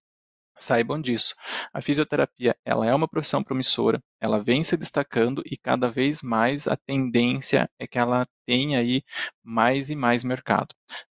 saibam 0.60 1.02
disso. 1.02 1.36
A 1.74 1.82
fisioterapia, 1.82 2.56
ela 2.66 2.86
é 2.86 2.94
uma 2.94 3.08
profissão 3.08 3.44
promissora, 3.44 4.02
ela 4.20 4.40
vem 4.40 4.64
se 4.64 4.78
destacando 4.78 5.42
e 5.46 5.58
cada 5.58 5.90
vez 5.90 6.22
mais 6.22 6.68
a 6.68 6.76
tendência 6.78 7.70
é 7.80 7.88
que 7.88 7.98
ela 7.98 8.26
tenha 8.46 8.80
aí 8.80 9.04
mais 9.44 9.90
e 9.90 9.96
mais 9.96 10.24
mercado. 10.24 10.76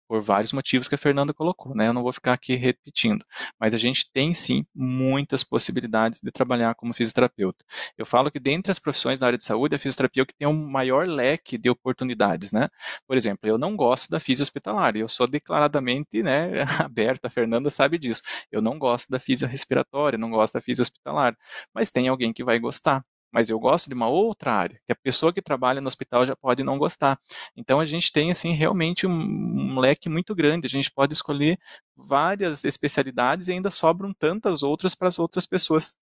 Por 0.08 0.22
vários 0.22 0.54
motivos 0.54 0.88
que 0.88 0.96
a 0.96 0.98
Fernanda 0.98 1.34
colocou, 1.34 1.76
né? 1.76 1.88
Eu 1.88 1.94
não 1.94 2.04
vou 2.04 2.14
ficar 2.14 2.34
aqui 2.34 2.56
repetindo, 2.56 3.26
mas 3.60 3.74
a 3.74 3.78
gente 3.78 4.10
tem 4.12 4.34
sim 4.34 4.66
muitas 4.74 5.44
possibilidades 5.44 6.20
de 6.22 6.32
trabalhar 6.32 6.76
como 6.76 6.94
fisioterapeuta. 6.94 7.64
Eu 7.98 8.06
falo 8.06 8.32
que 8.32 8.40
dentre 8.40 8.72
as 8.72 8.80
profissões 8.80 9.20
da 9.20 9.28
área 9.28 9.38
de 9.38 9.44
saúde, 9.44 9.76
a 9.76 9.80
fisioterapia 9.80 10.22
é 10.22 10.24
o 10.24 10.26
que 10.26 10.36
tem 10.36 10.48
um 10.48 10.68
maior 10.68 11.08
leque 11.08 11.58
de 11.58 11.70
oportunidades, 11.70 12.52
né? 12.52 12.70
Por 13.08 13.18
exemplo, 13.18 13.50
eu 13.50 13.58
não 13.58 13.76
gosto 13.76 14.10
da 14.10 14.20
fisio 14.20 14.44
hospitalar, 14.44 14.96
eu 14.96 15.08
sou 15.08 15.28
declaradamente, 15.28 16.22
né, 16.24 16.64
aberta, 16.84 17.28
a 17.28 17.30
Fernanda 17.30 17.70
sabe 17.70 17.98
disso. 17.98 18.22
Eu 18.52 18.62
não 18.62 18.78
gosto 18.78 19.10
da 19.10 19.20
fisio 19.20 19.48
respiratória, 19.48 20.18
não 20.18 20.30
gosto 20.30 20.56
da 20.56 20.62
fisio 20.62 20.82
hospitalar, 20.82 21.36
mas 21.74 21.92
tem 21.92 22.08
alguém 22.08 22.34
que 22.34 22.44
vai 22.44 22.60
gostar 22.60 23.04
mas 23.34 23.50
eu 23.50 23.60
gosto 23.60 23.88
de 23.90 23.96
uma 23.96 24.08
outra 24.08 24.54
área, 24.54 24.80
que 24.86 24.92
a 24.94 24.96
pessoa 24.96 25.34
que 25.34 25.42
trabalha 25.42 25.82
no 25.82 25.88
hospital 25.88 26.26
já 26.26 26.36
pode 26.36 26.64
não 26.64 26.78
gostar. 26.78 27.20
Então 27.58 27.80
a 27.80 27.86
gente 27.86 28.12
tem 28.12 28.32
assim 28.32 28.54
realmente 28.54 29.08
um, 29.08 29.12
um 29.12 29.80
leque 29.80 30.08
muito 30.10 30.36
grande, 30.36 30.68
a 30.68 30.70
gente 30.70 30.92
pode 30.92 31.14
escolher 31.14 31.58
várias 31.96 32.64
especialidades 32.64 33.48
e 33.48 33.54
ainda 33.54 33.72
sobram 33.72 34.14
tantas 34.14 34.62
outras 34.64 34.94
para 34.96 35.08
as 35.08 35.18
outras 35.20 35.48
pessoas 35.48 35.98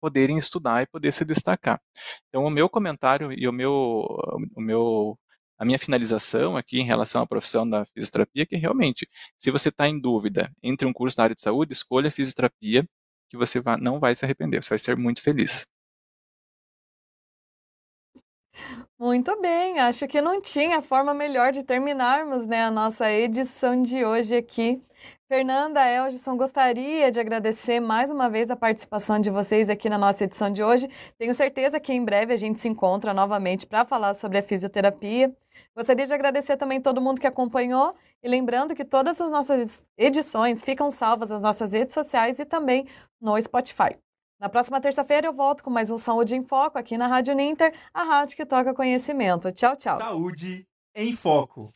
poderem 0.00 0.36
estudar 0.38 0.82
e 0.82 0.86
poder 0.86 1.12
se 1.12 1.24
destacar. 1.24 1.80
Então 2.28 2.44
o 2.44 2.50
meu 2.50 2.68
comentário 2.68 3.32
e 3.32 3.48
o 3.48 3.52
meu 3.52 3.70
o 4.56 4.60
meu 4.60 5.18
a 5.58 5.64
minha 5.64 5.78
finalização 5.78 6.56
aqui 6.56 6.80
em 6.80 6.84
relação 6.84 7.22
à 7.22 7.26
profissão 7.26 7.68
da 7.68 7.84
fisioterapia 7.86 8.42
é 8.42 8.46
que 8.46 8.56
realmente, 8.56 9.08
se 9.38 9.50
você 9.50 9.68
está 9.68 9.88
em 9.88 10.00
dúvida 10.00 10.52
entre 10.62 10.86
um 10.86 10.92
curso 10.92 11.16
da 11.16 11.24
área 11.24 11.34
de 11.34 11.40
saúde, 11.40 11.72
escolha 11.72 12.08
a 12.08 12.10
fisioterapia, 12.10 12.84
que 13.30 13.36
você 13.36 13.60
vai, 13.60 13.76
não 13.78 14.00
vai 14.00 14.14
se 14.14 14.24
arrepender, 14.24 14.62
você 14.62 14.70
vai 14.70 14.78
ser 14.78 14.96
muito 14.98 15.22
feliz. 15.22 15.66
Muito 19.04 19.38
bem, 19.38 19.78
acho 19.80 20.08
que 20.08 20.22
não 20.22 20.40
tinha 20.40 20.80
forma 20.80 21.12
melhor 21.12 21.52
de 21.52 21.62
terminarmos 21.62 22.46
né, 22.46 22.64
a 22.64 22.70
nossa 22.70 23.12
edição 23.12 23.82
de 23.82 24.02
hoje 24.02 24.34
aqui. 24.34 24.82
Fernanda, 25.28 25.86
Elgison, 25.86 26.38
gostaria 26.38 27.12
de 27.12 27.20
agradecer 27.20 27.80
mais 27.80 28.10
uma 28.10 28.30
vez 28.30 28.50
a 28.50 28.56
participação 28.56 29.20
de 29.20 29.28
vocês 29.28 29.68
aqui 29.68 29.90
na 29.90 29.98
nossa 29.98 30.24
edição 30.24 30.50
de 30.50 30.62
hoje. 30.62 30.88
Tenho 31.18 31.34
certeza 31.34 31.78
que 31.78 31.92
em 31.92 32.02
breve 32.02 32.32
a 32.32 32.36
gente 32.38 32.58
se 32.58 32.66
encontra 32.66 33.12
novamente 33.12 33.66
para 33.66 33.84
falar 33.84 34.14
sobre 34.14 34.38
a 34.38 34.42
fisioterapia. 34.42 35.30
Gostaria 35.76 36.06
de 36.06 36.14
agradecer 36.14 36.56
também 36.56 36.80
todo 36.80 36.98
mundo 36.98 37.20
que 37.20 37.26
acompanhou 37.26 37.94
e 38.22 38.28
lembrando 38.28 38.74
que 38.74 38.86
todas 38.86 39.20
as 39.20 39.30
nossas 39.30 39.84
edições 39.98 40.64
ficam 40.64 40.90
salvas 40.90 41.28
nas 41.28 41.42
nossas 41.42 41.74
redes 41.74 41.92
sociais 41.92 42.38
e 42.38 42.46
também 42.46 42.86
no 43.20 43.38
Spotify. 43.42 43.98
Na 44.40 44.48
próxima 44.48 44.80
terça-feira 44.80 45.28
eu 45.28 45.32
volto 45.32 45.62
com 45.62 45.70
mais 45.70 45.90
um 45.90 45.98
Saúde 45.98 46.34
em 46.34 46.42
Foco 46.42 46.78
aqui 46.78 46.98
na 46.98 47.06
Rádio 47.06 47.34
Ninter, 47.34 47.72
a 47.92 48.02
rádio 48.02 48.36
que 48.36 48.44
toca 48.44 48.74
conhecimento. 48.74 49.52
Tchau, 49.52 49.76
tchau. 49.76 49.96
Saúde 49.96 50.66
em 50.94 51.12
Foco. 51.12 51.70